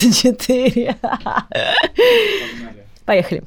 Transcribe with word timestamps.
Четыре. 0.00 0.96
Поехали. 3.04 3.42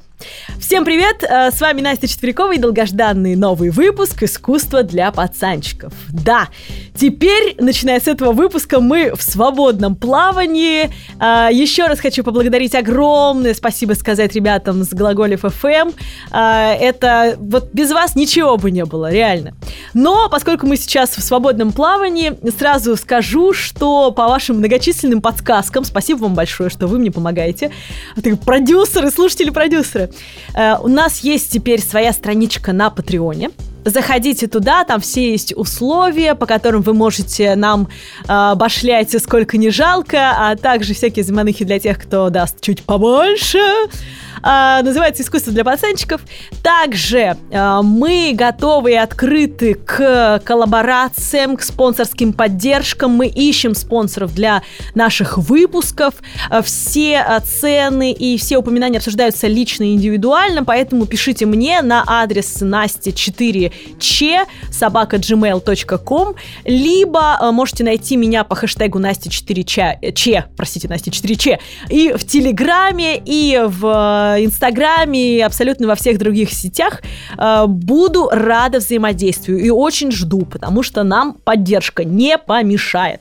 Всем 0.60 0.84
привет! 0.84 1.22
Э, 1.22 1.50
с 1.50 1.60
вами 1.60 1.80
Настя 1.80 2.06
Четверякова 2.06 2.54
и 2.54 2.58
долгожданный 2.58 3.34
новый 3.34 3.70
выпуск 3.70 4.22
«Искусство 4.22 4.82
для 4.82 5.10
пацанчиков». 5.10 5.92
Да, 6.08 6.48
теперь, 6.94 7.56
начиная 7.58 8.00
с 8.00 8.06
этого 8.06 8.32
выпуска, 8.32 8.80
мы 8.80 9.14
в 9.14 9.22
свободном 9.22 9.96
плавании. 9.96 10.90
Э, 11.20 11.52
еще 11.52 11.86
раз 11.86 12.00
хочу 12.00 12.22
поблагодарить 12.22 12.74
огромное 12.74 13.54
спасибо 13.54 13.94
сказать 13.94 14.34
ребятам 14.34 14.84
с 14.84 14.90
Глаголев 14.90 15.44
FM. 15.44 15.94
Э, 16.32 16.74
это 16.80 17.36
вот 17.38 17.72
без 17.72 17.90
вас 17.90 18.14
ничего 18.14 18.56
бы 18.56 18.70
не 18.70 18.84
было, 18.84 19.12
реально. 19.12 19.54
Но 19.92 20.28
поскольку 20.30 20.66
мы 20.66 20.76
сейчас 20.76 21.10
в 21.10 21.22
свободном 21.22 21.72
плавании, 21.72 22.32
сразу 22.56 22.96
скажу, 22.96 23.52
что 23.52 24.12
по 24.12 24.28
вашим 24.28 24.58
многочисленным 24.58 25.20
подсказкам, 25.20 25.84
спасибо 25.84 26.18
вам 26.22 26.34
большое, 26.34 26.70
что 26.70 26.86
вы 26.86 26.98
мне 26.98 27.10
помогаете. 27.10 27.70
Ты 28.22 28.36
продюсеры, 28.36 29.10
слушатели-продюсеры. 29.10 30.03
Э, 30.54 30.76
у 30.80 30.88
нас 30.88 31.20
есть 31.20 31.52
теперь 31.52 31.80
своя 31.80 32.12
страничка 32.12 32.72
на 32.72 32.90
Патреоне. 32.90 33.50
Заходите 33.84 34.46
туда, 34.46 34.84
там 34.84 35.00
все 35.00 35.30
есть 35.30 35.54
условия, 35.54 36.34
по 36.34 36.46
которым 36.46 36.80
вы 36.80 36.94
можете 36.94 37.54
нам 37.54 37.88
э, 38.26 38.54
башлять 38.54 39.10
сколько 39.22 39.58
не 39.58 39.70
жалко, 39.70 40.32
а 40.36 40.56
также 40.56 40.94
всякие 40.94 41.24
заманухи 41.24 41.64
для 41.64 41.78
тех, 41.78 41.98
кто 41.98 42.30
даст 42.30 42.60
чуть 42.60 42.82
побольше. 42.82 43.60
А, 44.42 44.82
называется 44.82 45.22
«Искусство 45.22 45.52
для 45.52 45.64
пацанчиков». 45.64 46.20
Также 46.62 47.36
а, 47.52 47.82
мы 47.82 48.32
готовы 48.34 48.92
и 48.92 48.96
открыты 48.96 49.74
к 49.74 50.40
коллаборациям, 50.44 51.56
к 51.56 51.62
спонсорским 51.62 52.32
поддержкам. 52.32 53.12
Мы 53.12 53.26
ищем 53.28 53.74
спонсоров 53.74 54.34
для 54.34 54.62
наших 54.94 55.38
выпусков. 55.38 56.14
А, 56.50 56.62
все 56.62 57.24
цены 57.44 58.12
и 58.12 58.36
все 58.38 58.58
упоминания 58.58 58.98
обсуждаются 58.98 59.46
лично 59.46 59.84
и 59.84 59.94
индивидуально, 59.94 60.64
поэтому 60.64 61.06
пишите 61.06 61.46
мне 61.46 61.82
на 61.82 62.04
адрес 62.06 62.62
nasty4ч 62.62 64.46
собака 64.70 65.16
gmail.com 65.16 66.34
либо 66.64 67.38
можете 67.52 67.84
найти 67.84 68.16
меня 68.16 68.44
по 68.44 68.54
хэштегу 68.54 68.98
Настя4ч, 68.98 70.12
че, 70.14 70.46
простите, 70.56 70.88
Настя4ч, 70.88 71.58
и 71.88 72.12
в 72.12 72.24
Телеграме, 72.24 73.20
и 73.24 73.60
в 73.64 74.23
Инстаграме 74.38 75.36
и 75.36 75.40
абсолютно 75.40 75.86
во 75.86 75.94
всех 75.94 76.18
других 76.18 76.52
сетях. 76.52 77.02
Э, 77.38 77.66
буду 77.66 78.28
рада 78.30 78.78
взаимодействию 78.78 79.58
и 79.58 79.70
очень 79.70 80.10
жду, 80.10 80.44
потому 80.44 80.82
что 80.82 81.02
нам 81.02 81.34
поддержка 81.44 82.04
не 82.04 82.38
помешает. 82.38 83.20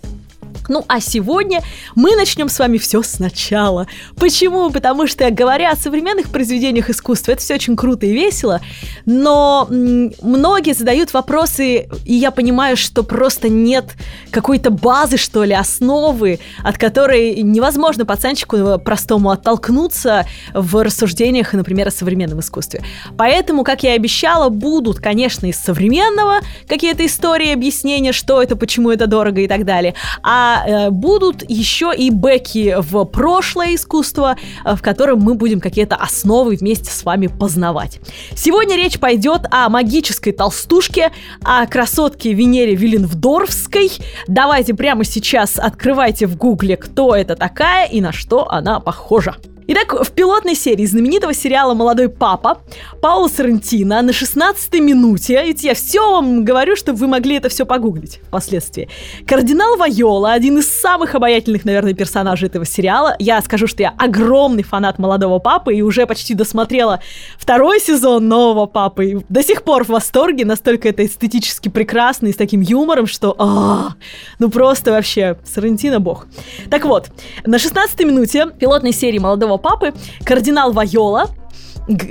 Ну 0.70 0.84
а 0.88 1.00
сегодня 1.00 1.62
мы 1.96 2.16
начнем 2.16 2.50
с 2.50 2.60
вами 2.60 2.78
все 2.78 3.02
сначала. 3.04 3.88
Почему? 4.18 4.70
Потому 4.70 5.08
что, 5.08 5.30
говоря 5.32 5.72
о 5.72 5.76
современных 5.76 6.30
произведениях 6.30 6.90
искусства, 6.90 7.32
это 7.32 7.42
все 7.42 7.56
очень 7.56 7.76
круто 7.76 8.06
и 8.06 8.14
весело, 8.14 8.62
но 9.06 9.68
многие 9.70 10.74
задают 10.74 11.14
вопросы, 11.14 11.88
и 12.06 12.14
я 12.14 12.32
понимаю, 12.32 12.78
что 12.78 13.04
просто 13.04 13.50
нет 13.50 13.96
какой-то 14.32 14.70
базы, 14.70 15.18
что 15.18 15.44
ли, 15.44 15.54
основы, 15.54 16.40
от 16.64 16.78
которой 16.78 17.42
невозможно 17.42 18.06
пацанчику 18.06 18.80
простому 18.80 19.32
оттолкнуться 19.32 20.26
в 20.54 20.84
рассуждениях, 20.84 21.54
например, 21.54 21.88
о 21.88 21.92
современном 21.92 22.40
искусстве. 22.40 22.84
Поэтому, 23.18 23.64
как 23.64 23.84
я 23.84 23.94
и 23.94 23.98
обещала, 23.98 24.50
будут, 24.50 25.00
конечно, 25.00 25.48
из 25.48 25.58
современного 25.58 26.40
какие-то 26.68 27.06
истории, 27.06 27.52
объяснения, 27.52 28.12
что 28.12 28.42
это, 28.42 28.56
почему 28.56 28.92
это 28.92 29.08
дорого 29.08 29.42
и 29.42 29.48
так 29.48 29.66
далее. 29.66 29.94
А 30.24 30.53
э, 30.66 30.90
будут 30.90 31.50
еще 31.50 31.94
и 31.96 32.10
бэки 32.10 32.76
в 32.80 33.06
прошлое 33.06 33.76
искусство, 33.76 34.36
э, 34.66 34.76
в 34.76 34.82
котором 34.82 35.20
мы 35.20 35.36
будем 35.36 35.60
какие-то 35.60 35.96
основы 35.96 36.56
вместе 36.56 36.92
с 36.92 37.04
вами 37.04 37.28
познавать. 37.28 38.00
Сегодня 38.36 38.76
речь 38.76 39.00
пойдет 39.00 39.42
о 39.52 39.70
магической 39.70 40.34
толстушке, 40.34 41.12
о 41.44 41.66
красотке 41.68 42.34
Венере 42.34 42.76
Виленвдорфской. 42.76 43.92
Давайте 44.28 44.74
прямо 44.74 45.04
сейчас 45.04 45.58
открывайте 45.58 46.28
в 46.28 46.36
гугле, 46.36 46.78
кто 46.78 47.16
это 47.16 47.36
такая 47.36 47.88
и 47.88 48.02
на 48.02 48.12
что 48.12 48.50
она 48.50 48.80
похожа. 48.80 49.36
Итак, 49.66 49.94
в 49.94 50.12
пилотной 50.12 50.56
серии 50.56 50.86
знаменитого 50.86 51.34
сериала 51.34 51.74
«Молодой 51.74 52.10
папа» 52.10 52.62
Паула 53.02 53.30
Сарантино 53.30 54.02
на 54.02 54.10
16-й 54.10 54.82
минуте, 54.82 55.42
ведь 55.42 55.64
я 55.64 55.74
все 55.74 56.12
вам 56.12 56.44
говорю, 56.44 56.76
чтобы 56.76 57.00
вы 57.00 57.08
могли 57.08 57.38
это 57.38 57.48
все 57.48 57.66
погуглить 57.66 58.20
впоследствии. 58.28 58.90
Кардинал 59.26 59.78
Вайола, 59.78 60.34
один 60.34 60.58
из 60.58 60.70
самых 60.70 61.16
обаятельных, 61.16 61.64
наверное, 61.64 61.94
персонажей 61.94 62.50
этого 62.50 62.66
сериала. 62.66 63.16
Я 63.20 63.42
скажу, 63.42 63.68
что 63.68 63.84
я 63.84 63.94
огромный 63.98 64.64
фанат 64.64 65.00
«Молодого 65.00 65.40
папы» 65.40 65.76
и 65.76 65.82
уже 65.82 66.06
почти 66.08 66.34
досмотрела 66.34 67.00
второй 67.38 67.80
сезон 67.80 68.28
«Нового 68.28 68.66
папы». 68.66 69.06
И 69.06 69.18
до 69.30 69.44
сих 69.44 69.64
пор 69.64 69.86
в 69.86 69.90
восторге, 69.90 70.44
настолько 70.44 70.90
это 70.90 71.06
эстетически 71.06 71.70
прекрасно 71.70 72.28
и 72.28 72.34
с 72.34 72.36
таким 72.36 72.60
юмором, 72.60 73.08
что... 73.08 73.34
А, 73.40 73.94
ну 74.40 74.50
просто 74.50 74.92
вообще, 74.92 75.38
Сарантино 75.46 76.02
бог. 76.02 76.28
Так 76.70 76.84
вот, 76.84 77.08
на 77.46 77.56
16-й 77.56 78.04
минуте 78.04 78.48
пилотной 78.60 78.92
серии 78.92 79.20
«Молодого 79.20 79.53
своего 79.54 79.58
папы 79.58 79.94
кардинал 80.26 80.72
Вайола 80.72 81.30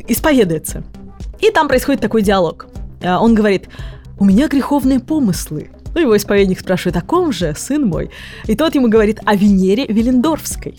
исповедуется. 0.09 0.83
И 1.41 1.51
там 1.51 1.69
происходит 1.69 2.01
такой 2.01 2.23
диалог. 2.23 2.67
А, 3.03 3.21
он 3.21 3.35
говорит, 3.35 3.69
у 4.19 4.25
меня 4.25 4.49
греховные 4.49 5.01
помыслы. 5.01 5.71
Ну, 5.95 6.01
его 6.01 6.17
исповедник 6.17 6.61
спрашивает, 6.61 6.97
о 6.97 7.03
ком 7.03 7.33
же, 7.33 7.55
сын 7.57 7.85
мой? 7.87 8.11
И 8.47 8.55
тот 8.55 8.75
ему 8.75 8.89
говорит 8.89 9.21
о 9.25 9.35
Венере 9.35 9.87
Велендорфской. 9.87 10.79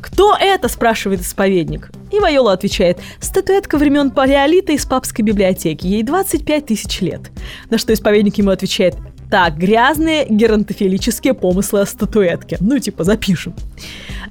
«Кто 0.00 0.34
это?»– 0.34 0.68
спрашивает 0.70 1.20
исповедник. 1.20 1.90
И 2.10 2.18
Вайола 2.18 2.52
отвечает, 2.52 2.98
статуэтка 3.20 3.76
времен 3.76 4.10
палеолита 4.10 4.72
из 4.72 4.86
папской 4.86 5.22
библиотеки, 5.22 5.86
ей 5.86 6.02
25 6.02 6.66
тысяч 6.66 7.00
лет. 7.02 7.30
На 7.68 7.76
что 7.76 7.92
исповедник 7.92 8.38
ему 8.38 8.50
отвечает, 8.50 8.96
так, 9.30 9.56
грязные 9.56 10.26
геронтофилические 10.28 11.34
помыслы 11.34 11.80
о 11.80 11.86
статуэтке. 11.86 12.56
Ну, 12.60 12.78
типа, 12.78 13.04
запишем. 13.04 13.54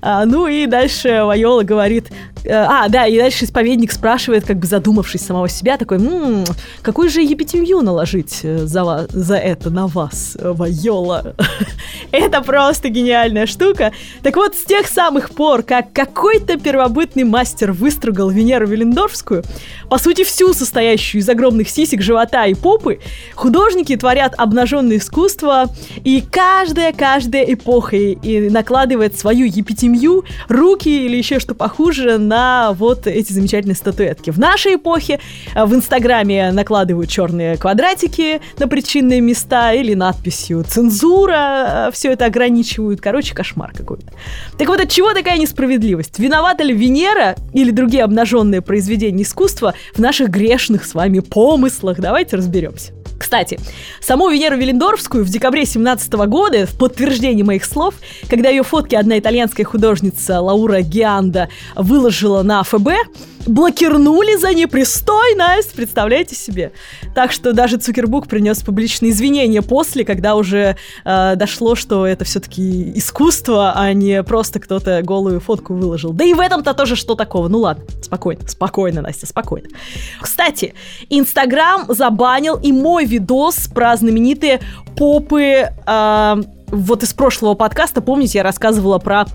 А, 0.01 0.25
ну 0.25 0.47
и 0.47 0.65
дальше 0.65 1.23
Вайола 1.23 1.63
говорит... 1.63 2.11
Э, 2.43 2.53
а, 2.53 2.89
да, 2.89 3.05
и 3.05 3.17
дальше 3.17 3.45
исповедник 3.45 3.91
спрашивает, 3.91 4.45
как 4.45 4.57
бы 4.57 4.67
задумавшись 4.67 5.21
самого 5.21 5.49
себя, 5.49 5.77
такой, 5.77 5.97
м-м, 5.97 6.45
какую 6.81 7.09
же 7.09 7.21
епитемью 7.21 7.81
наложить 7.81 8.39
э, 8.43 8.65
за, 8.65 8.83
вас, 8.83 9.07
за 9.09 9.35
это 9.35 9.69
на 9.69 9.87
вас, 9.87 10.37
Вайола? 10.41 11.35
это 12.11 12.41
просто 12.41 12.89
гениальная 12.89 13.45
штука. 13.45 13.91
Так 14.23 14.35
вот, 14.35 14.55
с 14.55 14.63
тех 14.63 14.87
самых 14.87 15.31
пор, 15.31 15.63
как 15.63 15.91
какой-то 15.91 16.57
первобытный 16.57 17.23
мастер 17.23 17.71
выстругал 17.71 18.29
Венеру 18.29 18.67
Велендорфскую, 18.67 19.43
по 19.89 19.97
сути, 19.97 20.23
всю 20.23 20.53
состоящую 20.53 21.21
из 21.21 21.29
огромных 21.29 21.69
сисек, 21.69 22.01
живота 22.01 22.45
и 22.45 22.53
попы, 22.53 22.99
художники 23.35 23.95
творят 23.97 24.33
обнаженное 24.37 24.97
искусство, 24.97 25.65
и 26.03 26.21
каждая, 26.21 26.93
каждая 26.93 27.43
эпоха 27.43 27.97
и 27.97 28.49
накладывает 28.49 29.17
свою 29.17 29.45
епитемью, 29.45 30.23
руки 30.47 31.05
или 31.05 31.17
еще 31.17 31.39
что 31.39 31.55
похуже 31.55 32.17
на 32.17 32.38
вот 32.77 33.07
эти 33.07 33.31
замечательные 33.31 33.75
статуэтки. 33.75 34.31
В 34.31 34.39
нашей 34.39 34.75
эпохе 34.75 35.19
э, 35.53 35.65
в 35.65 35.73
Инстаграме 35.73 36.51
накладывают 36.51 37.09
черные 37.09 37.57
квадратики 37.57 38.41
на 38.57 38.67
причинные 38.67 39.21
места 39.21 39.73
или 39.73 39.93
надписью 39.93 40.63
«цензура», 40.63 41.87
э, 41.87 41.91
все 41.91 42.11
это 42.11 42.25
ограничивают. 42.25 43.01
Короче, 43.01 43.33
кошмар 43.33 43.71
какой-то. 43.75 44.11
Так 44.57 44.67
вот, 44.67 44.79
от 44.79 44.89
чего 44.89 45.13
такая 45.13 45.37
несправедливость? 45.37 46.19
Виновата 46.19 46.63
ли 46.63 46.73
Венера 46.73 47.35
или 47.53 47.71
другие 47.71 48.03
обнаженные 48.03 48.61
произведения 48.61 49.23
искусства 49.23 49.73
в 49.93 49.99
наших 49.99 50.29
грешных 50.29 50.85
с 50.85 50.93
вами 50.93 51.19
помыслах? 51.19 51.99
Давайте 51.99 52.35
разберемся. 52.37 52.98
Кстати, 53.19 53.59
саму 53.99 54.29
Венеру 54.29 54.55
Велендорфскую 54.57 55.25
в 55.25 55.29
декабре 55.29 55.65
17 55.65 56.11
года, 56.13 56.65
в 56.65 56.77
подтверждение 56.77 57.43
моих 57.43 57.65
слов, 57.65 57.95
когда 58.29 58.49
ее 58.49 58.63
фотки 58.63 58.95
одна 58.95 59.19
итальянская 59.19 59.65
художница 59.65 60.39
Лаура 60.39 60.81
Гианда 60.81 61.49
выложила 61.75 62.41
на 62.43 62.63
ФБ, 62.63 62.87
блокирнули 63.45 64.35
за 64.35 64.53
непристойность, 64.53 65.73
представляете 65.73 66.35
себе? 66.35 66.71
Так 67.15 67.31
что 67.31 67.53
даже 67.53 67.77
Цукербук 67.77 68.27
принес 68.27 68.61
публичные 68.61 69.11
извинения 69.11 69.61
после, 69.61 70.05
когда 70.05 70.35
уже 70.35 70.77
э, 71.03 71.35
дошло, 71.35 71.75
что 71.75 72.05
это 72.05 72.25
все-таки 72.25 72.97
искусство, 72.97 73.73
а 73.75 73.91
не 73.93 74.23
просто 74.23 74.59
кто-то 74.59 75.01
голую 75.03 75.39
фотку 75.39 75.73
выложил. 75.73 76.13
Да 76.13 76.23
и 76.23 76.33
в 76.33 76.39
этом-то 76.39 76.73
тоже 76.73 76.95
что 76.95 77.15
такого? 77.15 77.47
Ну 77.47 77.59
ладно, 77.59 77.83
спокойно, 78.01 78.47
спокойно, 78.47 79.01
Настя, 79.01 79.25
спокойно. 79.25 79.69
Кстати, 80.21 80.73
Инстаграм 81.09 81.85
забанил 81.87 82.55
и 82.55 82.71
мой 82.71 83.05
видос 83.09 83.67
про 83.67 83.95
знаменитые 83.97 84.61
попы 84.95 85.69
э, 85.85 86.43
вот 86.67 87.03
из 87.03 87.13
прошлого 87.13 87.55
подкаста, 87.55 88.01
помните, 88.01 88.39
я 88.39 88.43
рассказывала 88.43 88.99
про 88.99 89.25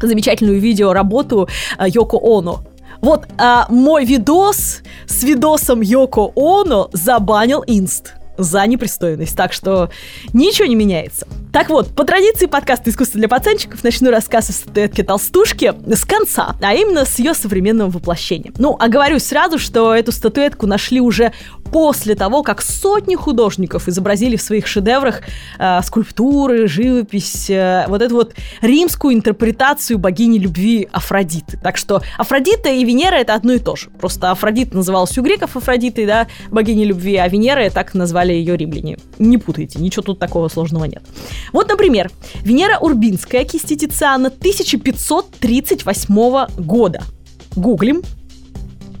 замечательную 0.00 0.60
видеоработу 0.60 1.48
э, 1.78 1.86
Йоко 1.88 2.18
Оно. 2.22 2.64
Вот 3.00 3.26
а, 3.36 3.66
мой 3.68 4.04
видос 4.04 4.82
с 5.06 5.22
видосом 5.24 5.80
Йоко 5.80 6.32
Оно 6.36 6.88
забанил 6.92 7.62
Инст 7.66 8.14
за 8.36 8.66
непристойность. 8.66 9.36
Так 9.36 9.52
что 9.52 9.90
ничего 10.32 10.66
не 10.66 10.74
меняется. 10.74 11.26
Так 11.52 11.70
вот, 11.70 11.94
по 11.94 12.04
традиции 12.04 12.46
подкаста 12.46 12.90
«Искусство 12.90 13.18
для 13.18 13.28
пацанчиков» 13.28 13.84
начну 13.84 14.10
рассказ 14.10 14.50
о 14.50 14.52
статуэтке 14.52 15.04
толстушки 15.04 15.72
с 15.86 16.04
конца, 16.04 16.56
а 16.60 16.74
именно 16.74 17.04
с 17.04 17.18
ее 17.18 17.34
современного 17.34 17.90
воплощения. 17.90 18.52
Ну, 18.58 18.76
оговорюсь 18.78 19.24
сразу, 19.24 19.58
что 19.58 19.94
эту 19.94 20.10
статуэтку 20.10 20.66
нашли 20.66 21.00
уже 21.00 21.32
после 21.74 22.14
того, 22.14 22.44
как 22.44 22.62
сотни 22.62 23.16
художников 23.16 23.88
изобразили 23.88 24.36
в 24.36 24.42
своих 24.42 24.68
шедеврах 24.68 25.22
э, 25.58 25.80
скульптуры, 25.82 26.68
живопись, 26.68 27.50
э, 27.50 27.86
вот 27.88 28.00
эту 28.00 28.14
вот 28.14 28.36
римскую 28.60 29.12
интерпретацию 29.12 29.98
богини 29.98 30.38
любви 30.38 30.88
Афродиты. 30.92 31.58
Так 31.60 31.76
что 31.76 32.00
Афродита 32.16 32.68
и 32.68 32.84
Венера 32.84 33.16
это 33.16 33.34
одно 33.34 33.54
и 33.54 33.58
то 33.58 33.74
же. 33.74 33.90
Просто 33.90 34.30
Афродита 34.30 34.76
называлась 34.76 35.18
у 35.18 35.22
греков 35.22 35.56
Афродитой, 35.56 36.06
да, 36.06 36.28
богини 36.48 36.84
любви, 36.84 37.16
а 37.16 37.26
Венера 37.26 37.68
так 37.70 37.92
назвали 37.94 38.32
ее 38.32 38.56
римляне. 38.56 38.98
Не 39.18 39.38
путайте, 39.38 39.80
ничего 39.80 40.04
тут 40.04 40.20
такого 40.20 40.46
сложного 40.46 40.84
нет. 40.84 41.02
Вот, 41.52 41.68
например, 41.68 42.08
Венера 42.42 42.78
Урбинская, 42.78 43.44
кисти 43.44 43.74
Тициана 43.74 44.28
1538 44.28 46.46
года. 46.56 47.02
Гуглим. 47.56 48.02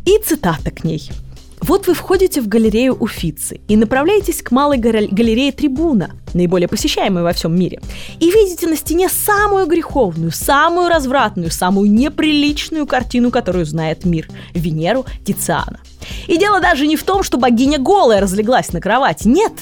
И 0.06 0.18
цитата 0.18 0.72
к 0.72 0.82
ней– 0.82 1.08
вот 1.66 1.86
вы 1.86 1.94
входите 1.94 2.42
в 2.42 2.48
галерею 2.48 2.94
Уфицы 2.94 3.60
и 3.68 3.76
направляетесь 3.76 4.42
к 4.42 4.50
малой 4.50 4.76
галерее 4.76 5.50
Трибуна, 5.50 6.10
наиболее 6.34 6.68
посещаемой 6.68 7.22
во 7.22 7.32
всем 7.32 7.58
мире, 7.58 7.80
и 8.20 8.30
видите 8.30 8.66
на 8.66 8.76
стене 8.76 9.08
самую 9.08 9.66
греховную, 9.66 10.30
самую 10.30 10.88
развратную, 10.88 11.50
самую 11.50 11.90
неприличную 11.90 12.86
картину, 12.86 13.30
которую 13.30 13.64
знает 13.64 14.04
мир– 14.04 14.28
Венеру 14.54 15.06
Тициана. 15.24 15.80
И 16.26 16.36
дело 16.36 16.60
даже 16.60 16.86
не 16.86 16.96
в 16.96 17.02
том, 17.02 17.22
что 17.22 17.38
богиня 17.38 17.78
голая 17.78 18.20
разлеглась 18.20 18.72
на 18.74 18.82
кровати, 18.82 19.26
нет. 19.26 19.52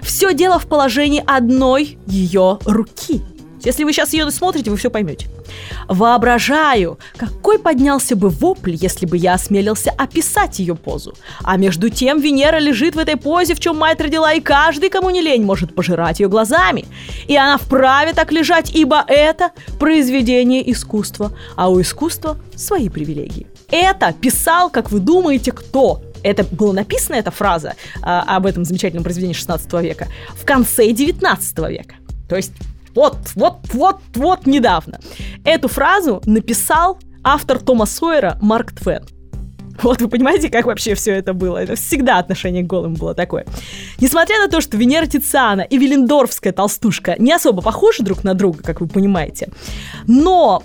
Все 0.00 0.32
дело 0.32 0.60
в 0.60 0.66
положении 0.66 1.24
одной 1.26 1.98
ее 2.06 2.60
руки– 2.66 3.20
если 3.64 3.84
вы 3.84 3.92
сейчас 3.92 4.12
ее 4.12 4.28
смотрите, 4.30 4.70
вы 4.70 4.76
все 4.76 4.90
поймете. 4.90 5.28
Воображаю, 5.88 6.98
какой 7.16 7.58
поднялся 7.58 8.16
бы 8.16 8.28
вопль, 8.28 8.74
если 8.74 9.06
бы 9.06 9.16
я 9.16 9.34
осмелился 9.34 9.90
описать 9.90 10.58
ее 10.58 10.74
позу. 10.74 11.14
А 11.42 11.56
между 11.56 11.90
тем 11.90 12.20
Венера 12.20 12.58
лежит 12.58 12.94
в 12.94 12.98
этой 12.98 13.16
позе, 13.16 13.54
в 13.54 13.60
чем 13.60 13.78
мать 13.78 14.00
родила, 14.00 14.32
и 14.32 14.40
каждый, 14.40 14.90
кому 14.90 15.10
не 15.10 15.20
лень, 15.20 15.44
может 15.44 15.74
пожирать 15.74 16.20
ее 16.20 16.28
глазами. 16.28 16.84
И 17.26 17.36
она 17.36 17.58
вправе 17.58 18.12
так 18.12 18.32
лежать, 18.32 18.74
ибо 18.74 19.04
это 19.06 19.50
произведение 19.78 20.70
искусства, 20.70 21.32
а 21.56 21.68
у 21.68 21.80
искусства 21.80 22.38
свои 22.56 22.88
привилегии. 22.88 23.46
Это 23.70 24.12
писал, 24.12 24.70
как 24.70 24.90
вы 24.90 25.00
думаете, 25.00 25.52
кто? 25.52 26.02
это 26.22 26.44
было 26.44 26.72
написано, 26.72 27.16
эта 27.16 27.30
фраза 27.30 27.74
а, 28.00 28.36
об 28.36 28.46
этом 28.46 28.64
замечательном 28.64 29.04
произведении 29.04 29.34
16 29.34 29.72
века, 29.74 30.08
в 30.34 30.44
конце 30.44 30.92
19 30.92 31.58
века. 31.68 31.96
То 32.28 32.36
есть 32.36 32.52
вот, 32.94 33.16
вот, 33.34 33.58
вот, 33.72 34.00
вот 34.14 34.46
недавно. 34.46 35.00
Эту 35.44 35.68
фразу 35.68 36.22
написал 36.26 36.98
автор 37.24 37.58
Тома 37.58 37.86
Сойера 37.86 38.38
Марк 38.40 38.72
Твен. 38.72 39.04
Вот 39.82 40.02
вы 40.02 40.08
понимаете, 40.08 40.50
как 40.50 40.66
вообще 40.66 40.94
все 40.94 41.12
это 41.12 41.32
было? 41.32 41.58
Это 41.58 41.76
всегда 41.76 42.18
отношение 42.18 42.62
к 42.62 42.66
голым 42.66 42.94
было 42.94 43.14
такое. 43.14 43.46
Несмотря 44.00 44.38
на 44.38 44.48
то, 44.48 44.60
что 44.60 44.76
Венера 44.76 45.06
Тициана 45.06 45.62
и 45.62 45.78
Велендорфская 45.78 46.52
толстушка 46.52 47.16
не 47.18 47.32
особо 47.32 47.62
похожи 47.62 48.02
друг 48.02 48.22
на 48.22 48.34
друга, 48.34 48.62
как 48.62 48.80
вы 48.80 48.86
понимаете, 48.86 49.48
но 50.06 50.62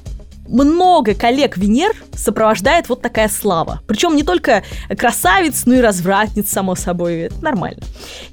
много 0.48 1.14
коллег 1.14 1.58
Венер 1.58 1.92
сопровождает 2.14 2.90
вот 2.90 3.02
такая 3.02 3.30
слава. 3.30 3.82
Причем 3.88 4.16
не 4.16 4.24
только 4.24 4.64
красавиц, 4.98 5.64
но 5.66 5.76
и 5.76 5.80
развратниц, 5.80 6.50
само 6.50 6.76
собой. 6.76 7.22
Это 7.22 7.44
нормально. 7.44 7.82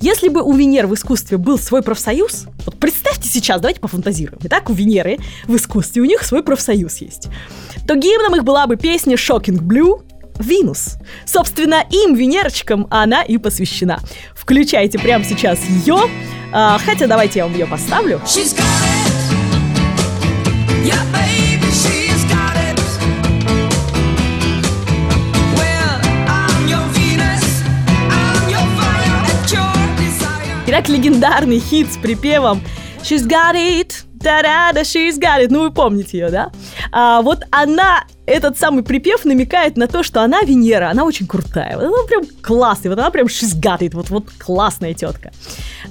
Если 0.00 0.28
бы 0.28 0.42
у 0.42 0.52
Венер 0.52 0.86
в 0.86 0.94
искусстве 0.94 1.38
был 1.38 1.58
свой 1.58 1.82
профсоюз, 1.82 2.46
вот 2.64 2.78
представьте 2.78 3.28
сейчас, 3.28 3.60
давайте 3.60 3.80
пофантазируем. 3.80 4.38
Итак, 4.44 4.70
у 4.70 4.72
Венеры 4.72 5.18
в 5.46 5.56
искусстве 5.56 6.02
у 6.02 6.04
них 6.04 6.22
свой 6.22 6.42
профсоюз 6.42 6.98
есть. 6.98 7.28
То 7.86 7.94
гимном 7.96 8.36
их 8.36 8.44
была 8.44 8.66
бы 8.66 8.76
песня 8.76 9.16
Shocking 9.16 9.60
Blue, 9.60 10.02
Винус. 10.38 10.96
Собственно, 11.26 11.84
им, 11.90 12.14
Венерочкам, 12.14 12.86
она 12.90 13.22
и 13.22 13.38
посвящена. 13.38 14.00
Включайте 14.34 14.98
прямо 14.98 15.24
сейчас 15.24 15.60
ее. 15.64 15.98
А, 16.52 16.78
хотя 16.84 17.06
давайте 17.06 17.40
я 17.40 17.46
вам 17.46 17.54
ее 17.54 17.66
поставлю. 17.66 18.20
She's 18.24 18.56
got 18.56 18.60
it. 18.60 19.04
Yeah, 20.84 21.02
baby, 21.12 21.70
she 21.72 22.03
Итак, 30.74 30.88
легендарный 30.88 31.60
хит 31.60 31.92
с 31.92 31.96
припевом 31.96 32.60
She's 33.00 33.24
got 33.28 33.54
it, 33.54 33.92
та-да-да, 34.18 34.80
she's 34.80 35.20
got 35.20 35.40
it. 35.40 35.46
Ну, 35.50 35.60
вы 35.60 35.70
помните 35.70 36.18
ее, 36.18 36.30
да? 36.30 36.50
А, 36.90 37.22
вот 37.22 37.44
она 37.52 38.02
этот 38.26 38.58
самый 38.58 38.82
припев 38.82 39.24
намекает 39.24 39.76
на 39.76 39.86
то, 39.86 40.02
что 40.02 40.22
она 40.22 40.40
Венера, 40.42 40.90
она 40.90 41.04
очень 41.04 41.26
крутая. 41.26 41.76
Вот 41.76 41.84
она 41.84 42.06
прям 42.06 42.22
классная, 42.42 42.90
вот 42.90 42.98
она 42.98 43.10
прям 43.10 43.28
шизгатает, 43.28 43.94
вот, 43.94 44.10
вот 44.10 44.30
классная 44.38 44.94
тетка. 44.94 45.32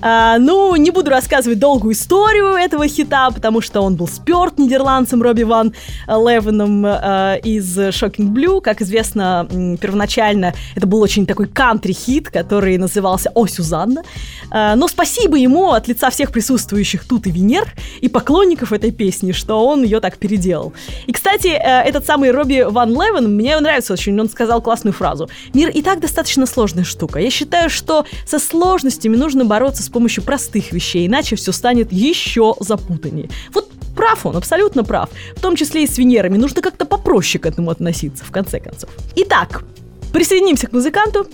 А, 0.02 0.38
ну, 0.40 0.76
не 0.76 0.92
буду 0.92 1.10
рассказывать 1.12 1.60
долгую 1.60 1.94
историю 1.94 2.54
этого 2.54 2.88
хита, 2.88 3.30
потому 3.32 3.62
что 3.62 3.82
он 3.82 3.96
был 3.96 4.08
сперт 4.08 4.58
нидерландцем 4.58 5.22
Робби 5.22 5.44
Ван 5.44 5.74
Левеном 6.08 6.84
а, 6.86 7.36
из 7.36 7.78
Shocking 7.78 8.34
Blue. 8.34 8.62
Как 8.62 8.82
известно, 8.82 9.48
первоначально 9.80 10.54
это 10.76 10.88
был 10.88 11.02
очень 11.02 11.26
такой 11.26 11.48
кантри-хит, 11.48 12.30
который 12.30 12.78
назывался 12.78 13.32
«О, 13.36 13.46
Сюзанна». 13.48 14.04
А, 14.50 14.76
но 14.76 14.88
спасибо 14.88 15.38
ему 15.38 15.72
от 15.72 15.88
лица 15.88 16.10
всех 16.10 16.32
присутствующих 16.32 17.06
тут 17.06 17.28
и 17.28 17.32
Венер, 17.32 17.74
и 18.02 18.10
поклонников 18.10 18.74
этой 18.74 18.92
песни, 18.92 19.32
что 19.32 19.66
он 19.66 19.84
ее 19.84 20.00
так 20.00 20.18
переделал. 20.18 20.74
И, 21.06 21.12
кстати, 21.12 21.48
э, 21.48 21.84
этот 21.84 22.06
самый 22.06 22.23
Робби 22.31 22.66
Ван 22.68 22.90
Левен, 22.90 23.36
мне 23.36 23.60
нравится 23.60 23.94
очень, 23.94 24.20
он 24.20 24.30
сказал 24.30 24.62
классную 24.62 24.94
фразу. 24.94 25.30
Мир 25.54 25.70
и 25.70 25.81
так 25.81 26.00
достаточно 26.00 26.46
сложная 26.46 26.84
штука. 26.84 27.20
Я 27.20 27.30
считаю, 27.30 27.70
что 27.70 28.06
со 28.25 28.40
сложностями 28.40 29.16
нужно 29.16 29.46
бороться 29.46 29.84
с 29.84 29.90
помощью 29.90 30.24
простых 30.24 30.72
вещей, 30.72 31.08
иначе 31.08 31.36
все 31.36 31.52
станет 31.52 31.92
еще 31.92 32.56
запутаннее. 32.60 33.30
Вот 33.54 33.72
прав 33.96 34.25
он, 34.25 34.36
абсолютно 34.38 34.84
прав. 34.84 35.10
В 35.36 35.42
том 35.42 35.56
числе 35.56 35.84
и 35.84 35.88
с 35.88 35.98
Венерами. 35.98 36.38
Нужно 36.38 36.62
как-то 36.62 36.86
попроще 36.86 37.42
к 37.42 37.46
этому 37.46 37.70
относиться, 37.70 38.24
в 38.25 38.31
конце 38.31 38.60
концов. 38.60 38.90
Итак, 39.16 39.64
присоединимся 40.12 40.68
к 40.68 40.74
музыканту, 40.74 41.28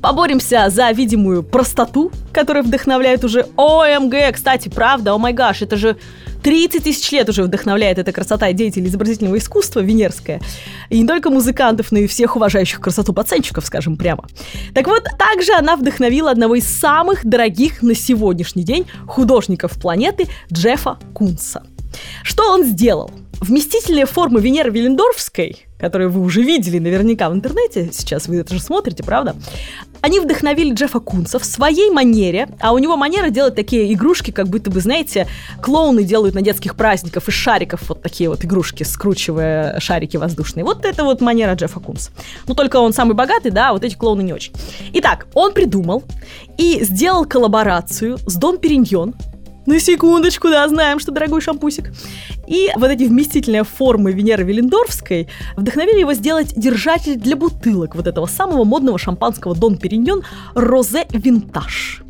Поборемся 0.00 0.70
за 0.70 0.90
видимую 0.92 1.42
простоту, 1.42 2.10
которая 2.32 2.62
вдохновляет 2.62 3.22
уже 3.22 3.46
ОМГ. 3.56 4.32
Кстати, 4.32 4.70
правда, 4.70 5.12
о 5.12 5.18
май 5.18 5.34
гаш, 5.34 5.60
это 5.60 5.76
же 5.76 5.98
30 6.42 6.84
тысяч 6.84 7.10
лет 7.12 7.28
уже 7.28 7.42
вдохновляет 7.42 7.98
эта 7.98 8.12
красота 8.12 8.52
деятелей 8.52 8.86
изобразительного 8.86 9.38
искусства 9.38 9.80
венерская. 9.80 10.40
И 10.88 11.00
не 11.00 11.06
только 11.06 11.30
музыкантов, 11.30 11.92
но 11.92 11.98
и 11.98 12.06
всех 12.06 12.36
уважающих 12.36 12.80
красоту 12.80 13.12
пацанчиков, 13.12 13.64
скажем 13.66 13.96
прямо. 13.96 14.26
Так 14.74 14.86
вот, 14.86 15.04
также 15.18 15.52
она 15.52 15.76
вдохновила 15.76 16.30
одного 16.30 16.56
из 16.56 16.66
самых 16.66 17.24
дорогих 17.24 17.82
на 17.82 17.94
сегодняшний 17.94 18.64
день 18.64 18.86
художников 19.06 19.80
планеты 19.80 20.28
Джеффа 20.52 20.98
Кунса. 21.14 21.62
Что 22.22 22.50
он 22.52 22.64
сделал? 22.64 23.10
Вместительные 23.40 24.06
формы 24.06 24.40
Венеры 24.40 24.70
Велендорфской, 24.70 25.66
которые 25.80 26.08
вы 26.08 26.20
уже 26.20 26.42
видели 26.42 26.78
наверняка 26.78 27.30
в 27.30 27.34
интернете, 27.34 27.90
сейчас 27.92 28.28
вы 28.28 28.36
это 28.36 28.54
же 28.54 28.60
смотрите, 28.60 29.02
правда? 29.02 29.34
Они 30.00 30.18
вдохновили 30.18 30.72
Джеффа 30.72 31.00
Кунса 31.00 31.38
в 31.38 31.44
своей 31.44 31.90
манере, 31.90 32.48
а 32.60 32.72
у 32.72 32.78
него 32.78 32.96
манера 32.96 33.28
делать 33.30 33.54
такие 33.54 33.92
игрушки, 33.92 34.30
как 34.30 34.48
будто 34.48 34.70
бы, 34.70 34.80
знаете, 34.80 35.26
клоуны 35.60 36.04
делают 36.04 36.34
на 36.34 36.42
детских 36.42 36.74
праздниках 36.74 37.28
из 37.28 37.34
шариков 37.34 37.88
вот 37.88 38.02
такие 38.02 38.30
вот 38.30 38.44
игрушки, 38.44 38.82
скручивая 38.82 39.78
шарики 39.80 40.16
воздушные. 40.16 40.64
Вот 40.64 40.84
это 40.84 41.04
вот 41.04 41.20
манера 41.20 41.54
Джеффа 41.54 41.80
Кунса. 41.80 42.10
Ну, 42.46 42.54
только 42.54 42.76
он 42.76 42.92
самый 42.92 43.14
богатый, 43.14 43.50
да, 43.50 43.70
а 43.70 43.72
вот 43.72 43.84
эти 43.84 43.94
клоуны 43.94 44.22
не 44.22 44.32
очень. 44.32 44.52
Итак, 44.94 45.26
он 45.34 45.52
придумал 45.52 46.04
и 46.56 46.82
сделал 46.82 47.26
коллаборацию 47.26 48.18
с 48.26 48.34
Дон 48.36 48.58
Периньон, 48.58 49.14
на 49.66 49.78
секундочку, 49.80 50.48
да, 50.48 50.68
знаем, 50.68 50.98
что 50.98 51.12
дорогой 51.12 51.40
шампусик. 51.40 51.92
И 52.46 52.70
вот 52.76 52.90
эти 52.90 53.04
вместительные 53.04 53.64
формы 53.64 54.12
Венеры 54.12 54.44
Велендорфской 54.44 55.28
вдохновили 55.56 56.00
его 56.00 56.14
сделать 56.14 56.54
держатель 56.56 57.16
для 57.16 57.36
бутылок 57.36 57.94
вот 57.94 58.06
этого 58.06 58.26
самого 58.26 58.64
модного 58.64 58.98
шампанского 58.98 59.54
Дон 59.54 59.76
Периньон 59.76 60.22
Розе 60.54 61.06
Винтаж. 61.10 62.02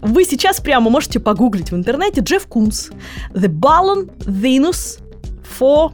Вы 0.00 0.24
сейчас 0.24 0.60
прямо 0.60 0.90
можете 0.90 1.20
погуглить 1.20 1.70
в 1.70 1.76
интернете 1.76 2.20
Джефф 2.20 2.46
Кунс 2.46 2.90
The 3.32 3.48
Ballon 3.48 4.10
Venus 4.20 5.00
for 5.58 5.92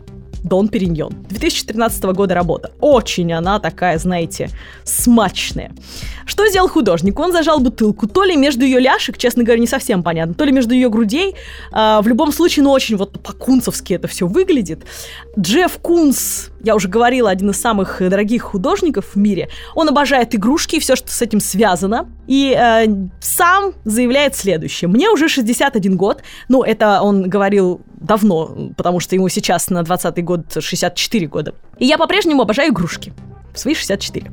Дон 0.48 0.68
Периньон. 0.68 1.12
2013 1.28 2.04
года 2.04 2.34
работа. 2.34 2.72
Очень 2.80 3.32
она 3.32 3.58
такая, 3.60 3.98
знаете, 3.98 4.50
смачная. 4.84 5.72
Что 6.26 6.46
сделал 6.48 6.68
художник? 6.68 7.18
Он 7.18 7.32
зажал 7.32 7.60
бутылку 7.60 8.06
то 8.06 8.24
ли 8.24 8.36
между 8.36 8.64
ее 8.64 8.80
ляшек, 8.80 9.18
честно 9.18 9.44
говоря, 9.44 9.60
не 9.60 9.66
совсем 9.66 10.02
понятно, 10.02 10.34
то 10.34 10.44
ли 10.44 10.52
между 10.52 10.74
ее 10.74 10.90
грудей. 10.90 11.34
А, 11.72 12.02
в 12.02 12.08
любом 12.08 12.32
случае, 12.32 12.64
ну, 12.64 12.70
очень 12.70 12.96
вот 12.96 13.20
по-кунцевски 13.20 13.94
это 13.94 14.08
все 14.08 14.26
выглядит. 14.26 14.80
Джефф 15.38 15.78
Кунс, 15.78 16.48
я 16.62 16.74
уже 16.74 16.88
говорила, 16.88 17.30
один 17.30 17.50
из 17.50 17.60
самых 17.60 17.98
дорогих 18.00 18.42
художников 18.42 19.14
в 19.14 19.16
мире. 19.16 19.48
Он 19.74 19.88
обожает 19.88 20.34
игрушки 20.34 20.76
и 20.76 20.80
все, 20.80 20.96
что 20.96 21.10
с 21.10 21.22
этим 21.22 21.40
связано. 21.40 22.08
и 22.26 22.54
э, 22.56 22.86
сам 23.20 23.72
заявляет 23.84 24.36
следующее. 24.36 24.88
Мне 24.88 25.08
уже 25.10 25.28
61 25.28 25.96
год, 25.96 26.22
ну, 26.48 26.62
это 26.62 27.00
он 27.00 27.28
говорил 27.28 27.80
давно, 28.00 28.72
потому 28.76 29.00
что 29.00 29.14
ему 29.14 29.28
сейчас 29.28 29.70
на 29.70 29.82
20 29.82 30.24
год 30.24 30.56
64 30.58 31.26
года. 31.26 31.54
И 31.78 31.86
я 31.86 31.98
по-прежнему 31.98 32.42
обожаю 32.42 32.72
игрушки 32.72 33.12
в 33.54 33.58
свои 33.58 33.74
64. 33.74 34.30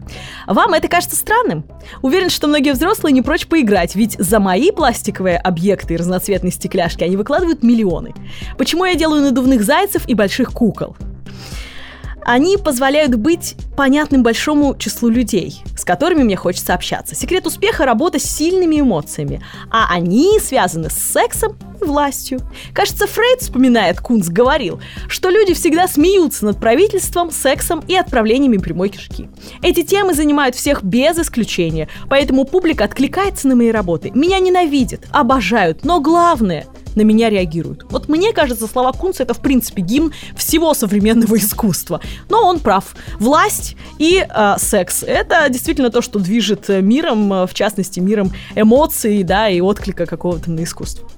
Вам 0.48 0.74
это 0.74 0.88
кажется 0.88 1.16
странным? 1.16 1.66
Уверен, 2.02 2.30
что 2.30 2.48
многие 2.48 2.74
взрослые 2.74 3.14
не 3.14 3.22
прочь 3.22 3.48
поиграть, 3.48 3.96
ведь 3.96 4.16
за 4.20 4.40
мои 4.40 4.72
пластиковые 4.72 5.38
объекты 5.38 5.96
и 5.96 5.98
разноцветные 5.98 6.52
стекляшки 6.52 7.04
они 7.04 7.18
выкладывают 7.18 7.64
миллионы. 7.64 8.14
Почему 8.58 8.86
я 8.86 8.96
делаю 8.96 9.22
надувных 9.22 9.64
зайцев 9.64 10.08
и 10.08 10.14
больших 10.14 10.52
кукол? 10.52 10.96
Они 12.26 12.58
позволяют 12.58 13.14
быть 13.14 13.56
понятным 13.78 14.24
большому 14.24 14.76
числу 14.76 15.10
людей, 15.10 15.62
с 15.78 15.86
которыми 15.86 16.24
мне 16.24 16.36
хочется 16.36 16.74
общаться. 16.74 17.14
Секрет 17.14 17.46
успеха– 17.46 17.86
работа 17.86 18.18
с 18.18 18.24
сильными 18.24 18.80
эмоциями, 18.80 19.46
а 19.70 19.94
они 19.94 20.40
связаны 20.40 20.90
с 20.90 20.96
сексом 20.96 21.56
и 21.80 21.86
властью. 21.86 22.40
Кажется, 22.74 23.06
Фрейд, 23.06 23.42
вспоминает 23.42 24.00
Кунц, 24.00 24.30
говорил, 24.30 24.82
что 25.08 25.30
люди 25.30 25.54
всегда 25.54 25.88
смеются 25.88 26.46
над 26.46 26.60
правительством, 26.60 27.30
сексом 27.30 27.84
и 27.88 27.96
отправлениями 27.96 28.58
прямой 28.58 28.90
кишки. 28.90 29.30
Эти 29.62 29.84
темы 29.84 30.16
занимают 30.16 30.56
всех 30.56 30.84
без 30.84 31.20
исключения, 31.20 31.90
поэтому 32.10 32.46
публика 32.46 32.86
откликается 32.86 33.48
на 33.48 33.56
мои 33.56 33.70
работы. 33.70 34.10
Меня 34.16 34.40
ненавидят, 34.40 35.02
обожают, 35.12 35.86
но 35.86 36.02
главное– 36.02 36.66
на 36.96 37.02
меня 37.02 37.30
реагируют. 37.30 37.86
Вот 37.90 38.10
мне 38.10 38.34
кажется, 38.34 38.68
слова 38.68 38.92
Кунца 38.92 39.24
это 39.24 39.34
в 39.34 39.40
принципе 39.40 39.82
гимн 39.82 40.14
всего 40.36 40.74
современного 40.74 41.38
искусства. 41.38 42.02
Но 42.30 42.48
он 42.48 42.60
прав. 42.60 42.96
Власть 43.20 43.76
и 44.00 44.26
э, 44.28 44.56
секс— 44.58 45.04
это 45.08 45.48
действительно 45.50 45.90
то, 45.90 46.02
что 46.02 46.20
движет 46.20 46.70
миром, 46.70 47.46
в 47.46 47.54
частности, 47.54 48.00
миром 48.00 48.32
эмоций, 48.56 49.24
да, 49.24 49.50
и 49.50 49.60
отклика 49.62 50.06
какого-то 50.06 50.52
на 50.52 50.64
искусство. 50.64 51.10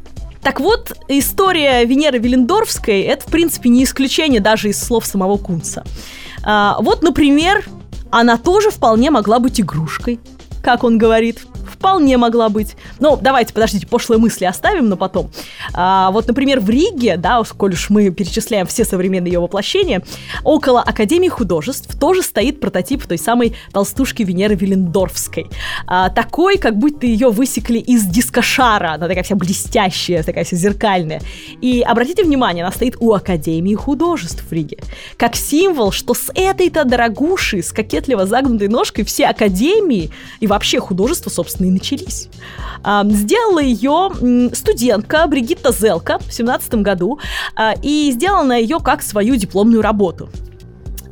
Так 0.41 0.59
вот, 0.59 0.93
история 1.09 1.83
Венеры 1.83 2.19
Виллендорфской— 2.19 3.01
это, 3.01 3.27
в 3.27 3.31
принципе, 3.31 3.69
не 3.69 3.83
исключение 3.83 4.39
даже 4.39 4.69
из 4.69 4.81
слов 4.81 5.05
самого 5.05 5.37
Кунца. 5.37 5.83
А, 6.43 6.77
вот, 6.79 7.03
например, 7.03 7.65
она 8.11 8.37
тоже 8.37 8.69
вполне 8.69 9.11
могла 9.11 9.39
быть 9.39 9.59
игрушкой, 9.59 10.19
как 10.63 10.83
он 10.85 10.97
говорит 10.97 11.41
вполне 11.77 12.17
могла 12.17 12.49
быть. 12.49 12.75
Ну, 12.99 13.17
давайте, 13.21 13.53
подождите, 13.53 13.87
пошлые 13.87 14.19
мысли 14.19 14.45
оставим 14.45 14.89
на 14.89 14.97
потом. 14.97 15.29
А, 15.73 16.11
вот, 16.11 16.27
например, 16.27 16.59
в 16.59 16.69
Риге, 16.69 17.17
да, 17.17 17.41
коль 17.57 17.73
уж 17.73 17.89
мы 17.89 18.09
перечисляем 18.09 18.65
все 18.65 18.83
современные 18.83 19.33
ее 19.33 19.39
воплощения, 19.39 20.03
около 20.43 20.81
Академии 20.81 21.29
художеств 21.29 21.97
тоже 21.99 22.23
стоит 22.23 22.59
прототип 22.59 23.05
той 23.05 23.17
самой 23.17 23.55
толстушки 23.71 24.23
Венеры 24.23 24.55
Виллендорфской. 24.55 25.47
А, 25.85 26.09
такой, 26.09 26.57
как 26.57 26.77
будто 26.77 27.05
ее 27.05 27.29
высекли 27.29 27.79
из 27.79 28.05
дискошара. 28.05 28.93
Она 28.93 29.07
такая 29.07 29.23
вся 29.23 29.35
блестящая, 29.35 30.23
такая 30.23 30.43
вся 30.43 30.57
зеркальная. 30.57 31.21
И 31.61 31.81
обратите 31.81 32.23
внимание, 32.23 32.63
она 32.63 32.73
стоит 32.73 32.95
у 32.99 33.13
Академии 33.13 33.75
художеств 33.75 34.43
в 34.49 34.51
Риге. 34.51 34.77
Как 35.17 35.35
символ, 35.35 35.91
что 35.91 36.13
с 36.13 36.31
этой-то 36.33 36.83
дорогушей, 36.83 37.61
с 37.61 37.71
кокетливо 37.71 38.25
загнутой 38.25 38.67
ножкой 38.67 39.05
все 39.05 39.27
академии 39.27 40.11
и 40.39 40.47
вообще 40.47 40.79
художество, 40.79 41.29
собственно, 41.29 41.66
и 41.67 41.71
начались. 41.71 42.29
А, 42.83 43.03
сделала 43.05 43.59
ее 43.59 44.11
студентка 44.53 45.27
Бригитта 45.27 45.71
Зелка 45.71 46.19
в 46.19 46.33
17 46.33 46.75
году, 46.75 47.19
а, 47.55 47.73
и 47.81 48.11
сделана 48.11 48.53
ее 48.53 48.79
как 48.79 49.01
свою 49.01 49.35
дипломную 49.35 49.81
работу. 49.81 50.29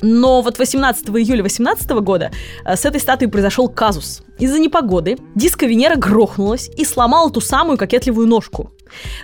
Но 0.02 0.42
вот 0.42 0.60
18 0.60 1.10
июля 1.10 1.44
18 1.44 1.90
года 2.02 2.32
а, 2.64 2.76
с 2.76 2.86
этой 2.86 3.00
статуей 3.00 3.32
произошел 3.32 3.68
казус. 3.68 4.24
Из-за 4.38 4.60
непогоды 4.60 5.18
диско 5.36 5.66
Венера 5.66 5.96
грохнулась 5.96 6.70
и 6.78 6.86
сломала 6.86 7.32
ту 7.32 7.42
самую 7.42 7.78
кокетливую 7.78 8.28
ножку. 8.28 8.72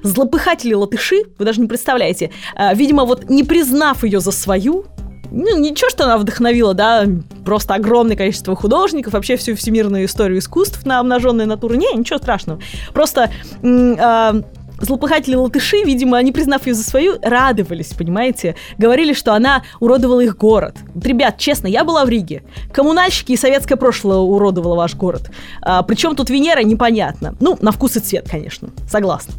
Злопыхатели-латыши, 0.04 1.24
вы 1.38 1.46
даже 1.46 1.62
не 1.62 1.68
представляете, 1.68 2.32
видимо, 2.74 3.06
вот 3.06 3.30
не 3.30 3.44
признав 3.44 4.04
ее 4.04 4.20
за 4.20 4.32
свою, 4.32 4.86
ну, 5.32 5.58
ничего, 5.58 5.90
что 5.90 6.04
она 6.04 6.18
вдохновила, 6.18 6.74
да, 6.74 7.06
просто 7.46 7.74
огромное 7.74 8.16
количество 8.16 8.56
художников, 8.56 9.14
вообще 9.14 9.38
всю 9.38 9.56
всемирную 9.56 10.06
историю 10.06 10.40
искусств 10.40 10.86
на 10.86 11.00
обнаженные 11.00 11.48
натуры. 11.48 11.78
Не, 11.78 11.94
ничего 11.96 12.20
страшного. 12.20 12.60
Просто 12.94 13.32
э, 13.64 14.42
злопыхатели 14.82 15.36
латыши, 15.36 15.84
видимо, 15.84 16.22
не 16.22 16.32
признав 16.32 16.68
ее 16.68 16.74
за 16.74 16.84
свою, 16.84 17.18
радовались, 17.22 17.94
понимаете? 17.94 18.56
Говорили, 18.78 19.14
что 19.14 19.34
она 19.34 19.64
уродовала 19.80 20.22
их 20.22 20.38
город. 20.38 20.76
Вот, 20.94 21.06
ребят, 21.06 21.38
честно, 21.38 21.68
я 21.68 21.84
была 21.84 22.06
в 22.06 22.10
Риге. 22.10 22.44
Коммунальщики 22.74 23.32
и 23.32 23.38
советское 23.38 23.78
прошлое 23.78 24.18
уродовало 24.18 24.76
ваш 24.76 24.96
город. 24.96 25.32
А, 25.62 25.82
причем 25.84 26.16
тут 26.16 26.30
Венера, 26.30 26.62
непонятно. 26.62 27.36
Ну, 27.40 27.58
на 27.62 27.72
вкус 27.72 27.96
и 27.96 28.00
цвет, 28.00 28.28
конечно. 28.30 28.70
Согласна. 28.90 29.34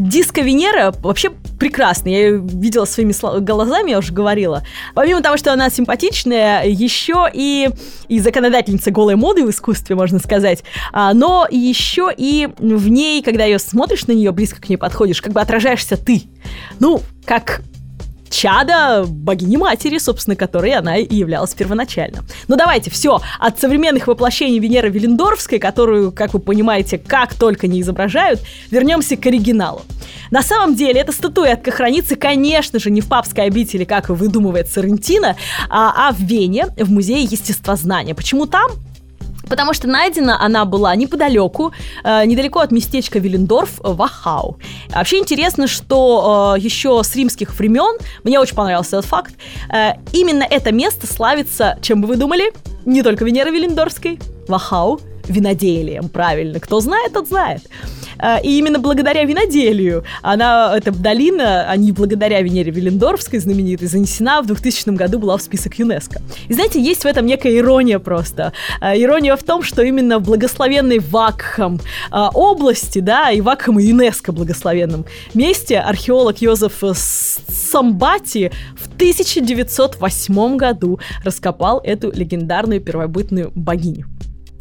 Диско 0.00 0.40
Венера 0.40 0.94
вообще 1.02 1.28
прекрасный. 1.58 2.12
Я 2.12 2.18
ее 2.20 2.38
видела 2.38 2.86
своими 2.86 3.12
глазами, 3.40 3.90
я 3.90 3.98
уже 3.98 4.14
говорила. 4.14 4.62
Помимо 4.94 5.20
того, 5.20 5.36
что 5.36 5.52
она 5.52 5.68
симпатичная, 5.68 6.64
еще 6.64 7.28
и, 7.30 7.68
и 8.08 8.18
законодательница 8.18 8.90
голой 8.90 9.16
моды 9.16 9.44
в 9.44 9.50
искусстве, 9.50 9.96
можно 9.96 10.18
сказать, 10.18 10.64
а, 10.92 11.12
но 11.12 11.46
еще 11.50 12.10
и 12.16 12.48
в 12.58 12.88
ней, 12.88 13.22
когда 13.22 13.44
ее 13.44 13.58
смотришь 13.58 14.06
на 14.06 14.12
нее, 14.12 14.32
близко 14.32 14.58
к 14.58 14.70
ней 14.70 14.78
подходишь, 14.78 15.20
как 15.20 15.34
бы 15.34 15.40
отражаешься 15.42 15.98
ты. 15.98 16.22
Ну, 16.78 17.02
как 17.26 17.60
чада 18.30 19.04
богини-матери, 19.06 19.98
собственно, 19.98 20.36
которой 20.36 20.72
она 20.72 20.96
и 20.96 21.14
являлась 21.14 21.52
первоначально. 21.54 22.24
Ну 22.48 22.56
давайте, 22.56 22.90
все, 22.90 23.20
от 23.38 23.60
современных 23.60 24.06
воплощений 24.06 24.58
Венеры 24.58 24.88
Велендорфской, 24.88 25.58
которую, 25.58 26.12
как 26.12 26.32
вы 26.32 26.40
понимаете, 26.40 26.98
как 26.98 27.34
только 27.34 27.66
не 27.66 27.80
изображают, 27.80 28.40
вернемся 28.70 29.16
к 29.16 29.26
оригиналу. 29.26 29.82
На 30.30 30.42
самом 30.42 30.76
деле, 30.76 31.00
эта 31.00 31.12
статуэтка 31.12 31.70
хранится, 31.70 32.16
конечно 32.16 32.78
же, 32.78 32.90
не 32.90 33.00
в 33.00 33.08
папской 33.08 33.44
обители, 33.44 33.84
как 33.84 34.08
выдумывает 34.08 34.68
Соррентино, 34.68 35.36
а, 35.68 36.08
а 36.08 36.12
в 36.12 36.20
Вене, 36.20 36.66
в 36.76 36.90
Музее 36.90 37.24
естествознания. 37.24 38.14
Почему 38.14 38.46
там? 38.46 38.70
Потому 39.50 39.74
что 39.74 39.88
найдена 39.88 40.40
она 40.40 40.64
была 40.64 40.94
неподалеку, 40.94 41.72
э, 42.04 42.24
недалеко 42.24 42.60
от 42.60 42.70
местечка 42.70 43.18
Виллендорф, 43.18 43.80
э, 43.80 43.92
Вахау. 43.92 44.58
Вообще 44.94 45.18
интересно, 45.18 45.66
что 45.66 46.54
э, 46.56 46.60
еще 46.60 47.02
с 47.02 47.14
римских 47.16 47.58
времен, 47.58 47.98
мне 48.22 48.38
очень 48.38 48.54
понравился 48.54 48.98
этот 48.98 49.10
факт, 49.10 49.34
э, 49.68 49.94
именно 50.12 50.44
это 50.48 50.72
место 50.72 51.06
славится, 51.06 51.76
чем 51.82 52.00
бы 52.00 52.06
вы 52.06 52.16
думали, 52.16 52.52
не 52.86 53.02
только 53.02 53.24
Венерой 53.24 53.52
Виллендорфской, 53.52 54.20
Вахау, 54.46 55.00
виноделием, 55.30 56.08
правильно. 56.08 56.60
Кто 56.60 56.80
знает, 56.80 57.12
тот 57.12 57.28
знает. 57.28 57.62
А, 58.18 58.38
и 58.38 58.58
именно 58.58 58.78
благодаря 58.78 59.24
виноделию 59.24 60.04
она, 60.22 60.76
эта 60.76 60.90
долина, 60.92 61.70
а 61.70 61.76
не 61.76 61.92
благодаря 61.92 62.42
Венере 62.42 62.70
Виллендорфской 62.70 63.38
знаменитой, 63.38 63.88
занесена 63.88 64.42
в 64.42 64.46
2000 64.46 64.90
году 64.90 65.18
была 65.18 65.36
в 65.36 65.42
список 65.42 65.78
ЮНЕСКО. 65.78 66.20
И 66.48 66.54
знаете, 66.54 66.80
есть 66.80 67.04
в 67.04 67.06
этом 67.06 67.26
некая 67.26 67.56
ирония 67.56 67.98
просто. 67.98 68.52
А, 68.80 68.96
ирония 68.96 69.36
в 69.36 69.42
том, 69.42 69.62
что 69.62 69.82
именно 69.82 70.18
в 70.18 70.22
благословенной 70.22 70.98
Вакхам 70.98 71.80
а, 72.10 72.30
области, 72.30 72.98
да, 72.98 73.30
и 73.30 73.40
Вакхам 73.40 73.78
и 73.78 73.84
ЮНЕСКО 73.84 74.32
благословенном 74.32 75.04
месте 75.34 75.78
археолог 75.78 76.38
Йозеф 76.40 76.82
Самбати 76.94 78.50
в 78.76 78.86
1908 78.94 80.56
году 80.56 80.98
раскопал 81.24 81.80
эту 81.84 82.10
легендарную 82.10 82.80
первобытную 82.80 83.52
богиню. 83.54 84.06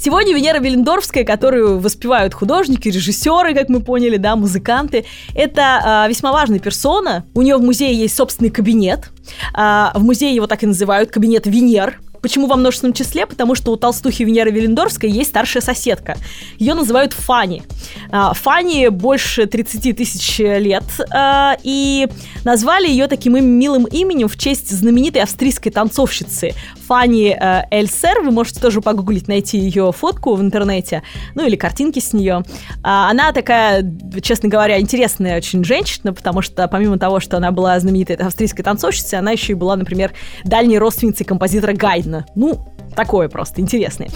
Сегодня 0.01 0.34
Венера 0.34 0.60
Велендорфская, 0.60 1.25
которую 1.25 1.79
воспевают 1.79 2.34
художники, 2.34 2.88
режиссеры, 2.88 3.53
как 3.53 3.68
мы 3.68 3.82
поняли, 3.82 4.15
да, 4.15 4.38
музыканты, 4.38 5.06
это 5.36 6.06
э, 6.06 6.10
весьма 6.10 6.32
важная 6.32 6.60
персона. 6.60 7.25
У 7.34 7.41
нее 7.41 7.58
в 7.58 7.62
музее 7.62 7.94
есть 7.94 8.15
собственный 8.15 8.50
кабинет. 8.50 9.12
Э, 9.53 9.88
в 9.94 10.01
музее 10.01 10.34
его 10.34 10.48
так 10.48 10.63
и 10.63 10.68
называют 10.68 11.12
кабинет 11.12 11.48
Венер. 11.48 12.00
Почему 12.21 12.47
во 12.47 12.55
множественном 12.55 12.93
числе? 12.93 13.25
Потому 13.25 13.55
что 13.55 13.71
у 13.71 13.75
толстухи 13.75 14.23
Венеры 14.23 14.51
Велендорфской 14.51 15.09
есть 15.09 15.29
старшая 15.29 15.61
соседка. 15.61 16.17
Ее 16.57 16.73
называют 16.73 17.13
Фани. 17.13 17.63
А, 18.11 18.33
Фани 18.33 18.89
больше 18.89 19.45
30 19.45 19.95
тысяч 19.95 20.39
лет, 20.39 20.83
а, 21.11 21.55
и 21.63 22.07
назвали 22.43 22.88
ее 22.88 23.07
таким 23.07 23.43
милым 23.43 23.85
именем 23.85 24.27
в 24.27 24.38
честь 24.38 24.69
знаменитой 24.69 25.21
австрийской 25.21 25.71
танцовщицы 25.71 26.53
Фани 26.88 27.38
э, 27.39 27.63
Эльсер. 27.69 28.21
Вы 28.21 28.31
можете 28.31 28.59
тоже 28.59 28.81
погуглить, 28.81 29.27
найти 29.27 29.59
ее 29.59 29.91
фотку 29.91 30.33
в 30.33 30.41
интернете, 30.41 31.03
ну 31.35 31.45
или 31.45 31.55
картинки 31.55 31.99
с 31.99 32.13
нее. 32.13 32.43
А, 32.83 33.11
она 33.11 33.31
такая, 33.31 33.85
честно 34.23 34.49
говоря, 34.49 34.79
интересная 34.79 35.38
очень 35.38 35.63
женщина, 35.63 36.13
потому 36.13 36.41
что 36.41 36.67
помимо 36.67 36.97
того, 36.97 37.19
что 37.19 37.38
она 37.38 37.51
была 37.51 37.79
знаменитой 37.79 38.15
австрийской 38.15 38.63
танцовщицей, 38.63 39.19
она 39.19 39.31
еще 39.31 39.51
и 39.53 39.55
была, 39.55 39.75
например, 39.75 40.13
дальней 40.43 40.79
родственницей 40.79 41.25
композитора 41.25 41.73
Гайдна. 41.73 42.08
Ну, 42.35 42.59
Такое 42.95 43.29
просто 43.29 43.61
интересное. 43.61 44.09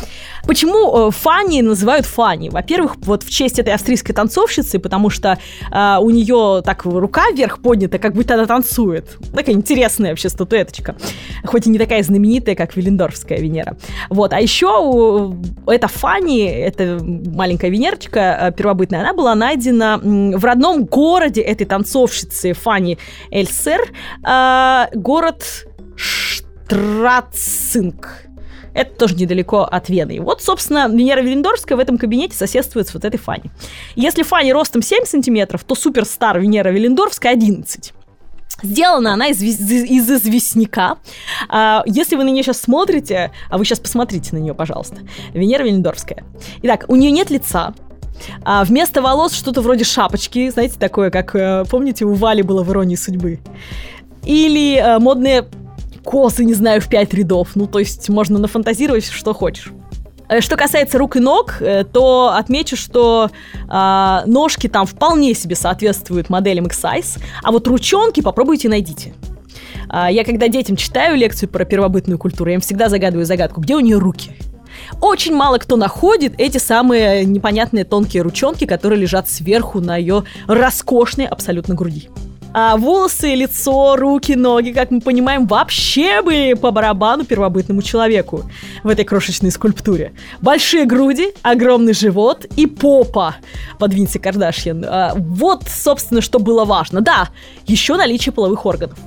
Почему 0.45 1.07
э, 1.07 1.11
Фанни 1.11 1.61
называют 1.61 2.05
Фанни? 2.05 2.49
Во-первых, 2.49 2.95
вот 2.97 3.23
в 3.23 3.29
честь 3.29 3.59
этой 3.59 3.73
австрийской 3.73 4.15
танцовщицы, 4.15 4.79
потому 4.79 5.09
что 5.09 5.37
э, 5.71 5.97
у 6.01 6.09
нее 6.09 6.61
так 6.65 6.85
рука 6.85 7.23
вверх 7.31 7.61
поднята, 7.61 7.97
как 7.99 8.13
будто 8.13 8.33
она 8.33 8.45
танцует. 8.45 9.17
Такая 9.33 9.55
интересная 9.55 10.09
вообще 10.09 10.29
статуэточка. 10.29 10.95
Хоть 11.45 11.67
и 11.67 11.69
не 11.69 11.77
такая 11.77 12.03
знаменитая, 12.03 12.55
как 12.55 12.75
Виллендорфская 12.75 13.39
Венера. 13.39 13.77
Вот. 14.09 14.33
А 14.33 14.41
еще 14.41 15.33
эта 15.67 15.87
Фанни, 15.87 16.45
эта 16.45 16.99
маленькая 17.01 17.69
Венерочка 17.69 18.19
э, 18.19 18.51
первобытная, 18.51 19.01
она 19.01 19.13
была 19.13 19.35
найдена 19.35 19.99
в 20.03 20.43
родном 20.43 20.85
городе 20.85 21.41
этой 21.41 21.65
танцовщицы 21.65 22.53
Фанни 22.53 22.97
Эльсер, 23.31 23.81
э, 24.27 24.87
город 24.93 25.67
Штрацинг. 26.65 28.27
Это 28.73 28.95
тоже 28.95 29.15
недалеко 29.15 29.61
от 29.61 29.89
Вены. 29.89 30.19
Вот, 30.19 30.41
собственно, 30.41 30.87
Венера 30.87 31.21
Велендорская 31.21 31.77
в 31.77 31.79
этом 31.79 31.97
кабинете 31.97 32.35
соседствует 32.35 32.87
с 32.87 32.93
вот 32.93 33.05
этой 33.05 33.17
Фанни. 33.17 33.51
Если 33.95 34.23
Фанни 34.23 34.51
ростом 34.51 34.81
7 34.81 35.05
сантиметров, 35.05 35.63
то 35.63 35.75
суперстар 35.75 36.39
Венера 36.39 36.69
Велендорфская 36.69 37.33
11. 37.33 37.93
Сделана 38.63 39.13
она 39.13 39.27
из, 39.27 39.41
из, 39.43 39.59
из 39.69 40.09
известняка. 40.09 40.97
А, 41.49 41.83
если 41.85 42.15
вы 42.15 42.23
на 42.23 42.29
нее 42.29 42.43
сейчас 42.43 42.61
смотрите, 42.61 43.31
а 43.49 43.57
вы 43.57 43.65
сейчас 43.65 43.79
посмотрите 43.79 44.33
на 44.35 44.39
нее, 44.39 44.55
пожалуйста. 44.55 45.01
Венера 45.33 45.63
Велендорфская. 45.63 46.23
Итак, 46.63 46.85
у 46.87 46.95
нее 46.95 47.11
нет 47.11 47.29
лица, 47.29 47.75
а 48.43 48.63
вместо 48.63 49.01
волос 49.01 49.33
что-то 49.33 49.61
вроде 49.61 49.83
шапочки, 49.83 50.49
знаете, 50.49 50.79
такое, 50.79 51.11
как, 51.11 51.35
э, 51.35 51.65
помните, 51.69 52.05
у 52.05 52.13
Вали 52.13 52.41
было 52.41 52.63
в 52.63 52.71
«Иронии 52.71 52.95
судьбы». 52.95 53.39
Или 54.23 54.77
э, 54.77 54.99
модные 54.99 55.45
косы, 56.03 56.43
не 56.43 56.53
знаю, 56.53 56.81
в 56.81 56.87
пять 56.87 57.13
рядов. 57.13 57.49
Ну, 57.55 57.67
то 57.67 57.79
есть 57.79 58.09
можно 58.09 58.39
нафантазировать, 58.39 59.05
что 59.05 59.33
хочешь. 59.33 59.71
Э, 60.29 60.41
что 60.41 60.55
касается 60.55 60.97
рук 60.97 61.15
и 61.15 61.19
ног, 61.19 61.57
э, 61.59 61.83
то 61.83 62.33
отмечу, 62.35 62.75
что 62.75 63.29
э, 63.69 64.19
ножки 64.25 64.67
там 64.67 64.85
вполне 64.85 65.33
себе 65.33 65.55
соответствуют 65.55 66.29
моделям 66.29 66.65
X-Size, 66.65 67.19
а 67.43 67.51
вот 67.51 67.67
ручонки 67.67 68.21
попробуйте 68.21 68.69
найдите. 68.69 69.13
Э, 69.91 70.07
я 70.09 70.23
когда 70.23 70.47
детям 70.47 70.75
читаю 70.75 71.15
лекцию 71.15 71.49
про 71.49 71.65
первобытную 71.65 72.17
культуру, 72.17 72.49
я 72.49 72.55
им 72.55 72.61
всегда 72.61 72.89
загадываю 72.89 73.25
загадку, 73.25 73.61
где 73.61 73.75
у 73.75 73.79
нее 73.79 73.97
руки. 73.97 74.31
Очень 75.01 75.35
мало 75.35 75.57
кто 75.59 75.75
находит 75.75 76.33
эти 76.37 76.57
самые 76.57 77.25
непонятные 77.25 77.85
тонкие 77.85 78.23
ручонки, 78.23 78.65
которые 78.65 78.99
лежат 78.99 79.29
сверху 79.29 79.79
на 79.79 79.97
ее 79.97 80.23
роскошной 80.47 81.25
абсолютно 81.25 81.75
груди. 81.75 82.09
А 82.53 82.77
волосы, 82.77 83.33
лицо, 83.33 83.95
руки, 83.95 84.33
ноги, 84.33 84.71
как 84.71 84.91
мы 84.91 85.01
понимаем, 85.01 85.47
вообще 85.47 86.21
были 86.21 86.53
по 86.53 86.69
барабану 86.69 87.25
первобытному 87.25 87.81
человеку 87.81 88.43
в 88.83 88.89
этой 88.89 89.05
крошечной 89.05 89.49
скульптуре. 89.49 90.13
Большие 90.39 90.85
груди, 90.85 91.33
огромный 91.41 91.93
живот 91.93 92.45
и 92.55 92.67
попа 92.67 93.37
под 93.79 93.93
Винси 93.93 94.19
Кардашьян. 94.19 94.85
А, 94.87 95.13
вот, 95.15 95.63
собственно, 95.67 96.21
что 96.21 96.37
было 96.37 96.63
важно. 96.63 97.01
Да, 97.01 97.29
еще 97.65 97.95
наличие 97.95 98.33
половых 98.33 98.65
органов. 98.67 98.99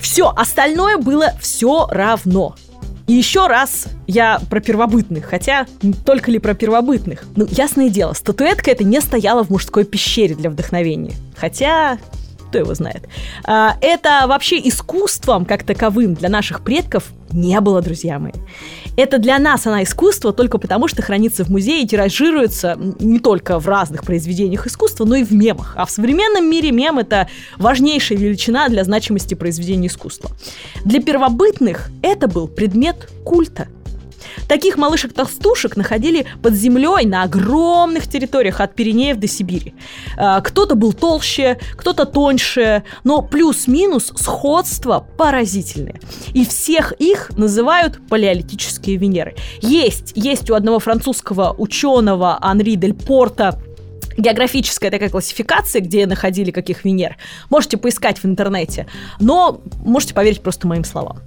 Все, 0.00 0.32
остальное 0.34 0.96
было 0.96 1.32
все 1.40 1.86
равно. 1.88 2.56
И 3.06 3.12
еще 3.12 3.46
раз 3.46 3.86
я 4.06 4.40
про 4.50 4.60
первобытных, 4.60 5.24
хотя 5.24 5.66
только 6.04 6.30
ли 6.30 6.38
про 6.38 6.54
первобытных. 6.54 7.24
Ну, 7.36 7.46
ясное 7.50 7.88
дело, 7.88 8.12
статуэтка 8.12 8.70
эта 8.70 8.84
не 8.84 9.00
стояла 9.00 9.44
в 9.44 9.50
мужской 9.50 9.84
пещере 9.84 10.34
для 10.34 10.48
вдохновения. 10.50 11.12
Хотя 11.36 11.98
кто 12.50 12.58
его 12.58 12.74
знает. 12.74 13.04
А, 13.44 13.76
это 13.80 14.26
вообще 14.26 14.58
искусством 14.58 15.44
как 15.44 15.62
таковым 15.62 16.14
для 16.14 16.28
наших 16.28 16.62
предков 16.62 17.04
не 17.32 17.58
было, 17.60 17.80
друзья 17.80 18.18
мои. 18.18 18.32
Это 18.96 19.18
для 19.18 19.38
нас 19.38 19.64
она 19.64 19.84
искусство 19.84 20.32
только 20.32 20.58
потому, 20.58 20.88
что 20.88 21.00
хранится 21.00 21.44
в 21.44 21.48
музее 21.48 21.84
и 21.84 21.86
тиражируется 21.86 22.76
не 22.98 23.20
только 23.20 23.60
в 23.60 23.68
разных 23.68 24.02
произведениях 24.02 24.66
искусства, 24.66 25.04
но 25.04 25.14
и 25.14 25.22
в 25.22 25.32
мемах. 25.32 25.74
А 25.76 25.86
в 25.86 25.92
современном 25.92 26.50
мире 26.50 26.72
мем— 26.72 26.98
это 26.98 27.28
важнейшая 27.56 28.18
величина 28.18 28.68
для 28.68 28.82
значимости 28.82 29.34
произведения 29.34 29.86
искусства. 29.86 30.32
Для 30.84 31.00
первобытных 31.00 31.88
это 32.02 32.26
был 32.26 32.48
предмет 32.48 33.08
культа— 33.24 33.68
Таких 34.48 34.76
малышек-толстушек 34.76 35.76
находили 35.76 36.26
под 36.42 36.54
землей 36.54 37.06
на 37.06 37.22
огромных 37.22 38.08
территориях 38.08 38.60
от 38.60 38.74
Пиренеев 38.74 39.18
до 39.18 39.26
Сибири. 39.28 39.74
А, 40.16 40.40
кто-то 40.40 40.74
был 40.74 40.92
толще, 40.92 41.58
кто-то 41.76 42.04
тоньше, 42.04 42.84
но 43.04 43.22
плюс-минус 43.22 44.12
сходство 44.16 45.06
поразительное. 45.16 46.00
И 46.34 46.44
всех 46.44 46.92
их 46.92 47.30
называют 47.36 48.00
палеолитические 48.08 48.96
Венеры. 48.96 49.34
Есть, 49.60 50.12
есть 50.14 50.50
у 50.50 50.54
одного 50.54 50.78
французского 50.78 51.54
ученого 51.56 52.38
Анри 52.40 52.74
Дель 52.74 52.94
Порта 52.94 53.60
географическая 54.20 54.90
такая 54.90 55.08
классификация, 55.08 55.80
где 55.80 56.06
находили 56.06 56.50
каких 56.50 56.84
Венер. 56.84 57.16
Можете 57.48 57.76
поискать 57.76 58.18
в 58.18 58.24
интернете, 58.24 58.86
но 59.18 59.60
можете 59.84 60.14
поверить 60.14 60.42
просто 60.42 60.66
моим 60.66 60.84
словам. 60.84 61.18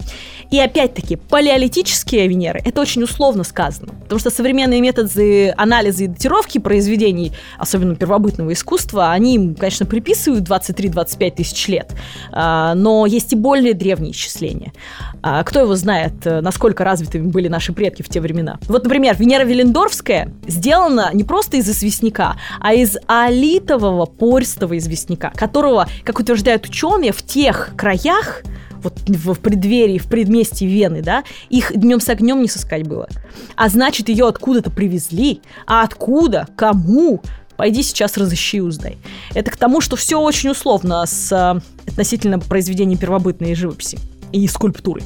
И 0.51 0.59
опять-таки, 0.59 1.15
палеолитические 1.15 2.27
Венеры– 2.27 2.61
это 2.65 2.81
очень 2.81 3.03
условно 3.03 3.43
сказано, 3.43 3.93
потому 4.03 4.19
что 4.19 4.29
современные 4.29 4.81
методы 4.81 5.51
анализа 5.57 6.03
и 6.03 6.07
датировки 6.07 6.59
произведений, 6.59 7.31
особенно 7.57 7.95
первобытного 7.95 8.53
искусства, 8.53 9.11
они, 9.11 9.55
конечно, 9.55 9.85
приписывают 9.85 10.47
23-25 10.47 11.31
тысяч 11.31 11.67
лет, 11.67 11.91
а, 12.31 12.75
но 12.75 13.05
есть 13.05 13.33
и 13.33 13.35
более 13.35 13.73
древние 13.73 14.11
исчисления. 14.11 14.73
А, 15.25 15.41
кто 15.45 15.61
его 15.61 15.73
знает, 15.75 16.13
насколько 16.25 16.83
развитыми 16.83 17.27
были 17.27 17.47
наши 17.47 17.71
предки 17.71 18.01
в 18.01 18.09
те 18.09 18.19
времена. 18.19 18.59
Вот, 18.67 18.83
например, 18.83 19.15
Венера 19.17 19.45
Велендорфская 19.45 20.33
сделана 20.47 21.11
не 21.13 21.23
просто 21.23 21.55
из 21.55 21.69
известняка, 21.69 22.35
а 22.59 22.73
из 22.73 22.97
алитового 23.07 24.05
пористого 24.05 24.77
известняка, 24.77 25.31
которого, 25.33 25.87
как 26.03 26.19
утверждают 26.19 26.65
ученые, 26.65 27.13
в 27.13 27.23
тех 27.23 27.71
краях 27.77 28.43
вот 28.81 28.99
в 29.07 29.39
преддверии, 29.39 29.97
в 29.97 30.07
предместье 30.07 30.67
Вены, 30.67 31.01
да, 31.01 31.23
их 31.49 31.71
днем 31.73 32.01
с 32.01 32.09
огнем 32.09 32.41
не 32.41 32.49
сыскать 32.49 32.85
было. 32.85 33.07
А 33.55 33.69
значит, 33.69 34.09
ее 34.09 34.27
откуда-то 34.27 34.71
привезли. 34.71 35.39
А 35.65 35.83
откуда? 35.83 36.49
Кому? 36.57 37.21
Пойди 37.55 37.81
сейчас 37.81 38.17
разыщи 38.17 38.57
и 38.57 38.59
узнай. 38.59 38.97
Это 39.33 39.51
к 39.51 39.55
тому, 39.55 39.79
что 39.79 39.95
все 39.95 40.19
очень 40.19 40.49
условно 40.49 41.05
с 41.05 41.31
э, 41.31 41.61
относительно 41.89 42.39
произведений 42.39 42.97
первобытной 42.97 43.55
живописи 43.55 43.99
и 44.33 44.47
скульптуры. 44.47 45.01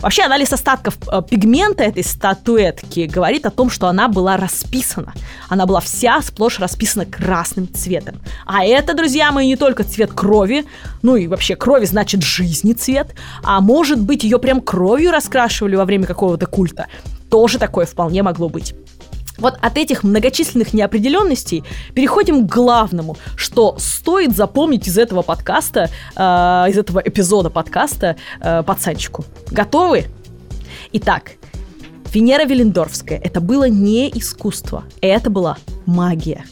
Вообще 0.00 0.22
анализ 0.22 0.52
остатков 0.52 0.96
э, 1.06 1.22
пигмента 1.28 1.84
этой 1.84 2.02
статуэтки 2.02 3.00
говорит 3.06 3.46
о 3.46 3.50
том, 3.50 3.70
что 3.70 3.86
она 3.86 4.08
была 4.08 4.36
расписана. 4.36 5.12
Она 5.48 5.66
была 5.66 5.80
вся 5.80 6.20
сплошь 6.22 6.58
расписана 6.58 7.04
красным 7.04 7.72
цветом. 7.72 8.20
А 8.46 8.64
это, 8.64 8.94
друзья 8.94 9.30
мои, 9.30 9.46
не 9.46 9.56
только 9.56 9.84
цвет 9.84 10.12
крови, 10.12 10.64
ну 11.02 11.16
и 11.16 11.26
вообще 11.26 11.54
крови 11.56 11.84
значит 11.84 12.22
жизни 12.22 12.72
цвет, 12.72 13.14
а 13.42 13.60
может 13.60 14.00
быть 14.00 14.24
ее 14.24 14.38
прям 14.38 14.60
кровью 14.60 15.12
раскрашивали 15.12 15.76
во 15.76 15.84
время 15.84 16.06
какого-то 16.06 16.46
культа. 16.46 16.86
Тоже 17.30 17.58
такое 17.58 17.86
вполне 17.86 18.22
могло 18.22 18.48
быть. 18.48 18.74
Вот 19.40 19.58
от 19.60 19.76
этих 19.78 20.04
многочисленных 20.04 20.72
неопределенностей 20.74 21.64
переходим 21.94 22.46
к 22.46 22.52
главному, 22.52 23.16
что 23.36 23.76
стоит 23.78 24.36
запомнить 24.36 24.86
из 24.86 24.98
этого 24.98 25.22
подкаста, 25.22 25.90
э, 26.14 26.20
из 26.68 26.78
этого 26.78 27.00
эпизода 27.00 27.50
подкаста 27.50 28.16
э, 28.40 28.62
пацанчику. 28.62 29.24
Готовы? 29.50 30.06
Итак, 30.92 31.32
Венера 32.12 32.44
Велендорфская– 32.44 33.20
это 33.24 33.40
было 33.40 33.68
не 33.68 34.08
искусство, 34.10 34.84
это 35.00 35.30
была 35.30 35.56
магия. 35.86 36.44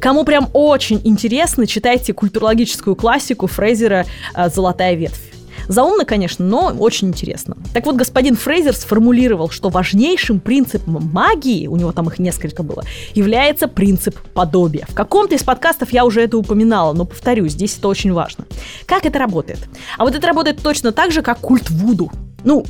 Кому 0.00 0.24
прям 0.24 0.48
очень 0.52 1.00
интересно, 1.04 1.66
читайте 1.66 2.12
культурологическую 2.12 2.94
классику 2.94 3.46
Фрейзера 3.46 4.06
э, 4.34 4.48
«Золотая 4.48 4.94
ветвь». 4.94 5.35
Заумно, 5.68 6.04
конечно, 6.04 6.44
но 6.44 6.74
очень 6.78 7.08
интересно. 7.08 7.56
Так 7.72 7.86
вот, 7.86 7.96
господин 7.96 8.36
Фрейзер 8.36 8.74
сформулировал, 8.74 9.50
что 9.50 9.68
важнейшим 9.68 10.40
принципом 10.40 11.10
магии, 11.12 11.66
у 11.66 11.76
него 11.76 11.92
там 11.92 12.08
их 12.08 12.18
несколько 12.18 12.62
было, 12.62 12.84
является 13.14 13.68
принцип 13.68 14.18
подобия. 14.34 14.86
В 14.88 14.94
каком-то 14.94 15.34
из 15.34 15.42
подкастов 15.42 15.92
я 15.92 16.04
уже 16.04 16.22
это 16.22 16.38
упоминала, 16.38 16.92
но 16.92 17.04
повторюсь, 17.04 17.52
здесь 17.52 17.76
это 17.78 17.88
очень 17.88 18.12
важно. 18.12 18.46
Как 18.86 19.06
это 19.06 19.18
работает? 19.18 19.60
А 19.98 20.04
вот 20.04 20.14
это 20.14 20.26
работает 20.26 20.62
точно 20.62 20.92
так 20.92 21.12
же, 21.12 21.22
как 21.22 21.38
культ 21.38 21.68
Вуду. 21.70 22.10
Ну, 22.44 22.64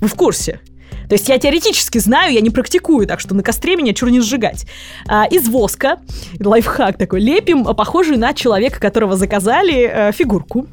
вы 0.00 0.08
в 0.08 0.14
курсе. 0.14 0.60
То 1.08 1.14
есть 1.14 1.28
я 1.28 1.38
теоретически 1.38 1.98
знаю, 1.98 2.34
я 2.34 2.40
не 2.40 2.50
практикую, 2.50 3.06
так 3.06 3.18
что 3.18 3.34
на 3.34 3.42
костре 3.42 3.76
меня 3.76 3.94
чур 3.94 4.10
не 4.10 4.20
сжигать. 4.20 4.66
А, 5.06 5.24
из 5.24 5.48
воска, 5.48 5.98
лайфхак 6.38 6.98
такой, 6.98 7.20
лепим 7.20 7.64
похожую 7.64 8.18
на 8.18 8.34
человека, 8.34 8.78
которого 8.78 9.16
заказали, 9.16 9.90
э, 9.90 10.12
фигурку 10.12 10.66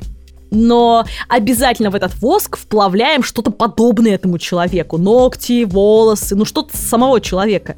но 0.51 1.05
обязательно 1.27 1.89
в 1.89 1.95
этот 1.95 2.15
воск 2.21 2.58
вплавляем 2.58 3.23
что-то 3.23 3.51
подобное 3.51 4.15
этому 4.15 4.38
человеку. 4.38 4.97
Ногти, 4.97 5.65
волосы, 5.65 6.36
ну 6.36 6.45
что-то 6.45 6.77
самого 6.77 7.21
человека. 7.21 7.75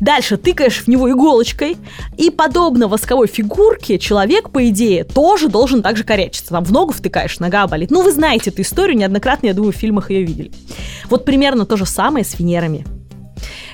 Дальше 0.00 0.36
тыкаешь 0.36 0.82
в 0.82 0.88
него 0.88 1.10
иголочкой, 1.10 1.76
и 2.16 2.30
подобно 2.30 2.88
восковой 2.88 3.26
фигурке 3.26 3.98
человек, 3.98 4.50
по 4.50 4.68
идее, 4.68 5.04
тоже 5.04 5.48
должен 5.48 5.82
так 5.82 5.96
же 5.96 6.04
корячиться. 6.04 6.50
Там 6.50 6.64
в 6.64 6.72
ногу 6.72 6.92
втыкаешь, 6.92 7.38
нога 7.38 7.66
болит. 7.66 7.90
Ну, 7.90 8.02
вы 8.02 8.12
знаете 8.12 8.50
эту 8.50 8.62
историю, 8.62 8.96
неоднократно, 8.96 9.46
я 9.48 9.54
думаю, 9.54 9.72
в 9.72 9.76
фильмах 9.76 10.10
ее 10.10 10.24
видели. 10.24 10.52
Вот 11.10 11.24
примерно 11.24 11.66
то 11.66 11.76
же 11.76 11.86
самое 11.86 12.24
с 12.24 12.38
Венерами. 12.38 12.86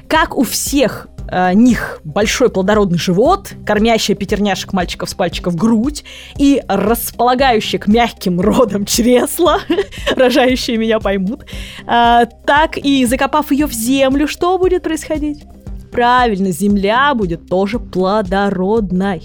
Как 0.08 0.36
у 0.36 0.44
всех 0.44 1.08
э, 1.34 1.54
них 1.54 2.00
большой 2.04 2.48
плодородный 2.48 2.98
живот, 2.98 3.52
кормящая 3.66 4.16
пятерняшек 4.16 4.72
мальчиков 4.72 5.10
с 5.10 5.14
пальчиков 5.14 5.56
грудь 5.56 6.04
и 6.38 6.62
располагающая 6.68 7.78
к 7.78 7.88
мягким 7.88 8.40
родам 8.40 8.86
чресла, 8.86 9.58
рожающие 10.16 10.76
меня 10.76 11.00
поймут, 11.00 11.44
э, 11.86 12.26
так 12.46 12.78
и 12.78 13.04
закопав 13.04 13.50
ее 13.50 13.66
в 13.66 13.72
землю, 13.72 14.28
что 14.28 14.56
будет 14.58 14.84
происходить? 14.84 15.42
Правильно, 15.90 16.50
земля 16.50 17.14
будет 17.14 17.48
тоже 17.48 17.78
плодородной. 17.78 19.22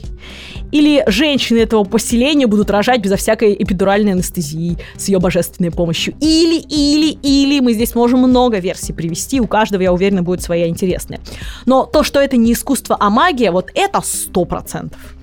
Или 0.71 1.03
женщины 1.07 1.59
этого 1.59 1.83
поселения 1.83 2.47
будут 2.47 2.69
рожать 2.69 3.01
безо 3.01 3.15
всякой 3.15 3.53
эпидуральной 3.53 4.13
анестезии 4.13 4.77
с 4.97 5.07
ее 5.07 5.19
божественной 5.19 5.71
помощью. 5.71 6.13
Или, 6.19 6.59
или, 6.59 7.17
или, 7.23 7.59
мы 7.59 7.73
здесь 7.73 7.95
можем 7.95 8.19
много 8.19 8.59
версий 8.59 8.93
привести, 8.93 9.39
у 9.39 9.47
каждого, 9.47 9.81
я 9.81 9.93
уверена, 9.93 10.21
будет 10.21 10.41
своя 10.41 10.67
интересная. 10.67 11.19
Но 11.65 11.85
то, 11.85 12.03
что 12.03 12.19
это 12.19 12.37
не 12.37 12.53
искусство, 12.53 12.97
а 12.99 13.09
магия, 13.09 13.51
вот 13.51 13.71
это 13.73 14.01
сто 14.01 14.45
процентов. 14.45 15.15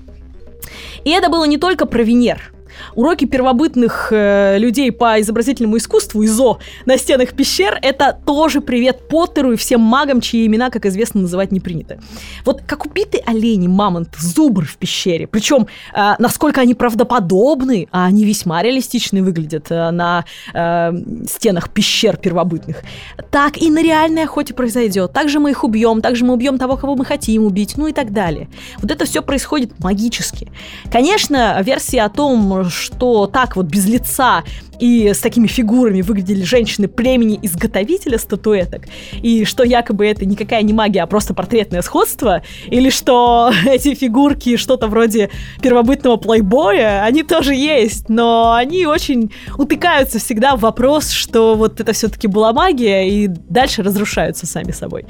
И 1.05 1.11
это 1.11 1.29
было 1.29 1.45
не 1.45 1.57
только 1.57 1.85
про 1.85 2.03
Венер. 2.03 2.53
Уроки 2.95 3.25
первобытных 3.25 4.09
э, 4.11 4.57
людей 4.57 4.91
по 4.91 5.19
изобразительному 5.19 5.77
искусству, 5.77 6.23
ИЗО, 6.23 6.59
на 6.85 6.97
стенах 6.97 7.33
пещер, 7.33 7.77
это 7.81 8.17
тоже 8.25 8.61
привет 8.61 9.07
Поттеру 9.07 9.53
и 9.53 9.55
всем 9.55 9.81
магам, 9.81 10.21
чьи 10.21 10.45
имена, 10.45 10.69
как 10.69 10.85
известно, 10.85 11.21
называть 11.21 11.51
не 11.51 11.59
принято. 11.59 11.99
Вот 12.45 12.61
как 12.65 12.85
убитые 12.85 13.23
олени, 13.25 13.67
мамонт, 13.67 14.09
зубр 14.17 14.65
в 14.65 14.77
пещере. 14.77 15.27
Причем, 15.27 15.67
э, 15.93 16.13
насколько 16.19 16.61
они 16.61 16.73
правдоподобны, 16.73 17.87
а 17.91 18.05
они 18.05 18.25
весьма 18.25 18.61
реалистичны 18.61 19.23
выглядят 19.23 19.67
э, 19.69 19.91
на 19.91 20.25
э, 20.53 20.91
стенах 21.27 21.69
пещер 21.69 22.17
первобытных. 22.17 22.83
Так 23.31 23.57
и 23.57 23.69
на 23.69 23.81
реальной 23.81 24.23
охоте 24.23 24.53
произойдет. 24.53 25.13
Также 25.13 25.39
мы 25.39 25.51
их 25.51 25.63
убьем, 25.63 26.01
также 26.01 26.25
мы 26.25 26.33
убьем 26.33 26.57
того, 26.57 26.77
кого 26.77 26.95
мы 26.95 27.05
хотим 27.05 27.45
убить, 27.45 27.77
ну 27.77 27.87
и 27.87 27.93
так 27.93 28.11
далее. 28.11 28.49
Вот 28.81 28.91
это 28.91 29.05
все 29.05 29.21
происходит 29.21 29.79
магически. 29.79 30.51
Конечно, 30.91 31.61
версия 31.61 32.03
о 32.03 32.09
том, 32.09 32.66
что 32.69 33.27
так 33.27 33.55
вот 33.55 33.65
без 33.65 33.85
лица 33.85 34.43
и 34.79 35.11
с 35.13 35.19
такими 35.19 35.47
фигурами 35.47 36.01
выглядели 36.01 36.43
женщины 36.43 36.87
племени 36.87 37.39
изготовителя 37.41 38.17
статуэток, 38.17 38.83
и 39.13 39.45
что 39.45 39.63
якобы 39.63 40.05
это 40.05 40.25
никакая 40.25 40.61
не 40.61 40.73
магия, 40.73 41.01
а 41.01 41.07
просто 41.07 41.33
портретное 41.33 41.81
сходство, 41.81 42.41
или 42.67 42.89
что 42.89 43.51
эти 43.65 43.93
фигурки 43.95 44.57
что-то 44.57 44.87
вроде 44.87 45.29
первобытного 45.61 46.17
плейбоя, 46.17 47.03
они 47.03 47.23
тоже 47.23 47.55
есть, 47.55 48.09
но 48.09 48.53
они 48.53 48.85
очень 48.85 49.31
утыкаются 49.57 50.19
всегда 50.19 50.55
в 50.55 50.61
вопрос, 50.61 51.09
что 51.09 51.55
вот 51.55 51.79
это 51.79 51.93
все-таки 51.93 52.27
была 52.27 52.53
магия, 52.53 53.09
и 53.09 53.27
дальше 53.27 53.83
разрушаются 53.83 54.45
сами 54.45 54.71
собой. 54.71 55.05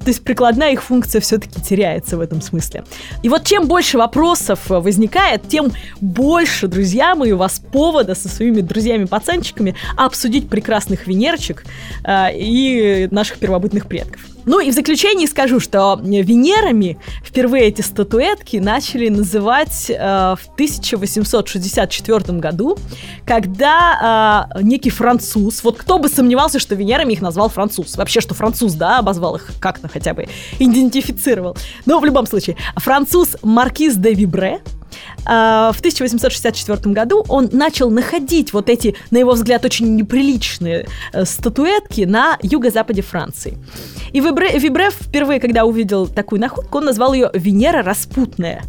То 0.00 0.08
есть 0.08 0.24
прикладная 0.24 0.72
их 0.72 0.82
функция 0.82 1.20
все-таки 1.20 1.60
теряется 1.60 2.16
в 2.16 2.20
этом 2.20 2.40
смысле. 2.40 2.84
И 3.22 3.28
вот 3.28 3.44
чем 3.44 3.68
больше 3.68 3.98
вопросов 3.98 4.60
возникает, 4.68 5.46
тем 5.46 5.72
больше, 6.00 6.68
друзья 6.68 7.14
мои, 7.14 7.32
у 7.32 7.36
вас 7.36 7.60
повода 7.72 8.14
со 8.14 8.28
своими 8.28 8.62
друзьями-пацанчиками 8.62 9.74
обсудить 9.96 10.48
прекрасных 10.48 11.06
Венерчик 11.06 11.64
э, 12.04 12.34
и 12.34 13.08
наших 13.10 13.38
первобытных 13.38 13.86
предков. 13.86 14.22
Ну 14.46 14.60
и 14.60 14.70
в 14.70 14.74
заключении 14.74 15.26
скажу, 15.26 15.60
что 15.60 16.00
Венерами 16.02 16.98
впервые 17.22 17.64
эти 17.64 17.82
статуэтки 17.82 18.56
начали 18.56 19.08
называть 19.08 19.90
э, 19.90 19.94
в 19.94 20.54
1864 20.54 22.38
году, 22.38 22.78
когда 23.26 24.48
э, 24.54 24.62
некий 24.62 24.90
француз, 24.90 25.62
вот 25.62 25.76
кто 25.78 25.98
бы 25.98 26.08
сомневался, 26.08 26.58
что 26.58 26.74
Венерами 26.74 27.12
их 27.12 27.20
назвал 27.20 27.48
француз, 27.48 27.96
вообще, 27.96 28.20
что 28.20 28.34
француз, 28.34 28.74
да, 28.74 28.98
обозвал 28.98 29.36
их 29.36 29.50
как-то 29.60 29.88
хотя 29.92 30.14
бы, 30.14 30.26
идентифицировал. 30.58 31.56
Но 31.86 32.00
в 32.00 32.04
любом 32.04 32.26
случае, 32.26 32.56
француз 32.76 33.36
Маркиз 33.42 33.96
де 33.96 34.14
Вибре, 34.14 34.60
а, 35.24 35.72
в 35.72 35.78
1864 35.78 36.92
году 36.92 37.24
он 37.28 37.48
начал 37.52 37.90
находить 37.90 38.52
вот 38.52 38.68
эти, 38.68 38.96
на 39.10 39.18
его 39.18 39.32
взгляд, 39.32 39.64
очень 39.64 39.94
неприличные 39.94 40.86
э, 41.12 41.24
статуэтки 41.24 42.02
на 42.02 42.38
юго-западе 42.42 43.02
Франции. 43.02 43.58
И 44.12 44.20
Вибре, 44.20 44.58
Вибре 44.58 44.90
впервые, 44.90 45.40
когда 45.40 45.64
увидел 45.64 46.06
такую 46.06 46.40
находку, 46.40 46.78
он 46.78 46.86
назвал 46.86 47.12
ее 47.12 47.30
«Венера 47.34 47.82
распутная». 47.82 48.64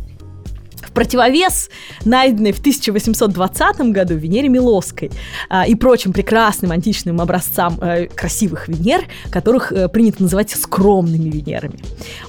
Противовес 0.93 1.69
найденной 2.05 2.51
в 2.51 2.59
1820 2.59 3.91
году 3.91 4.15
Венере 4.15 4.49
Милоской 4.49 5.11
а, 5.49 5.65
и 5.65 5.75
прочим 5.75 6.13
прекрасным 6.13 6.71
античным 6.71 7.21
образцам 7.21 7.77
а, 7.81 8.05
красивых 8.07 8.67
Венер, 8.67 9.05
которых 9.29 9.71
а, 9.71 9.87
принято 9.87 10.23
называть 10.23 10.51
скромными 10.51 11.29
Венерами. 11.29 11.79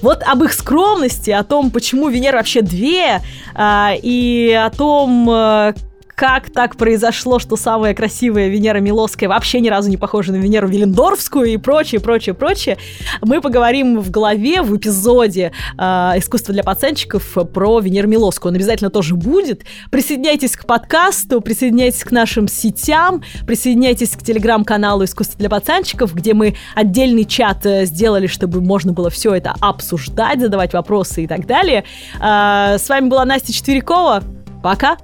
Вот 0.01 0.23
об 0.23 0.43
их 0.43 0.53
скромности, 0.53 1.31
о 1.31 1.43
том, 1.43 1.71
почему 1.71 2.09
Венер 2.09 2.35
вообще 2.35 2.61
две, 2.61 3.21
а, 3.53 3.93
и 4.01 4.51
о 4.51 4.69
том, 4.69 5.29
а, 5.29 5.73
как 6.15 6.51
так 6.51 6.75
произошло, 6.75 7.39
что 7.39 7.55
самая 7.55 7.93
красивая 7.93 8.47
Венера 8.47 8.79
Милоская 8.79 9.27
вообще 9.27 9.59
ни 9.59 9.69
разу 9.69 9.89
не 9.89 9.97
похожа 9.97 10.31
на 10.31 10.37
Венеру 10.37 10.67
Виллендорфскую 10.67 11.47
и 11.47 11.57
прочее, 11.57 12.01
прочее, 12.01 12.35
прочее. 12.35 12.77
Мы 13.21 13.41
поговорим 13.41 13.99
в 13.99 14.11
главе, 14.11 14.61
в 14.61 14.75
эпизоде 14.77 15.51
э, 15.77 15.83
«Искусство 16.17 16.53
для 16.53 16.63
пацанчиков» 16.63 17.37
про 17.53 17.79
Венеру 17.79 18.07
Милоскую. 18.07 18.51
Он 18.51 18.55
обязательно 18.55 18.89
тоже 18.89 19.15
будет. 19.15 19.63
Присоединяйтесь 19.89 20.55
к 20.55 20.65
подкасту, 20.65 21.41
присоединяйтесь 21.41 22.03
к 22.03 22.11
нашим 22.11 22.47
сетям, 22.47 23.23
присоединяйтесь 23.47 24.11
к 24.11 24.23
телеграм-каналу 24.23 25.03
«Искусство 25.03 25.37
для 25.39 25.49
пацанчиков», 25.49 26.13
где 26.13 26.33
мы 26.33 26.55
отдельный 26.75 27.25
чат 27.25 27.65
э, 27.65 27.85
сделали, 27.85 28.27
чтобы 28.27 28.61
можно 28.61 28.93
было 28.93 29.09
все 29.09 29.33
это 29.33 29.55
обсуждать, 29.59 30.39
задавать 30.39 30.73
вопросы 30.73 31.23
и 31.23 31.27
так 31.27 31.47
далее. 31.47 31.83
Э, 32.21 32.77
с 32.77 32.87
вами 32.87 33.09
была 33.09 33.25
Настя 33.25 33.51
Четверякова. 33.51 34.23
Пока! 34.61 34.97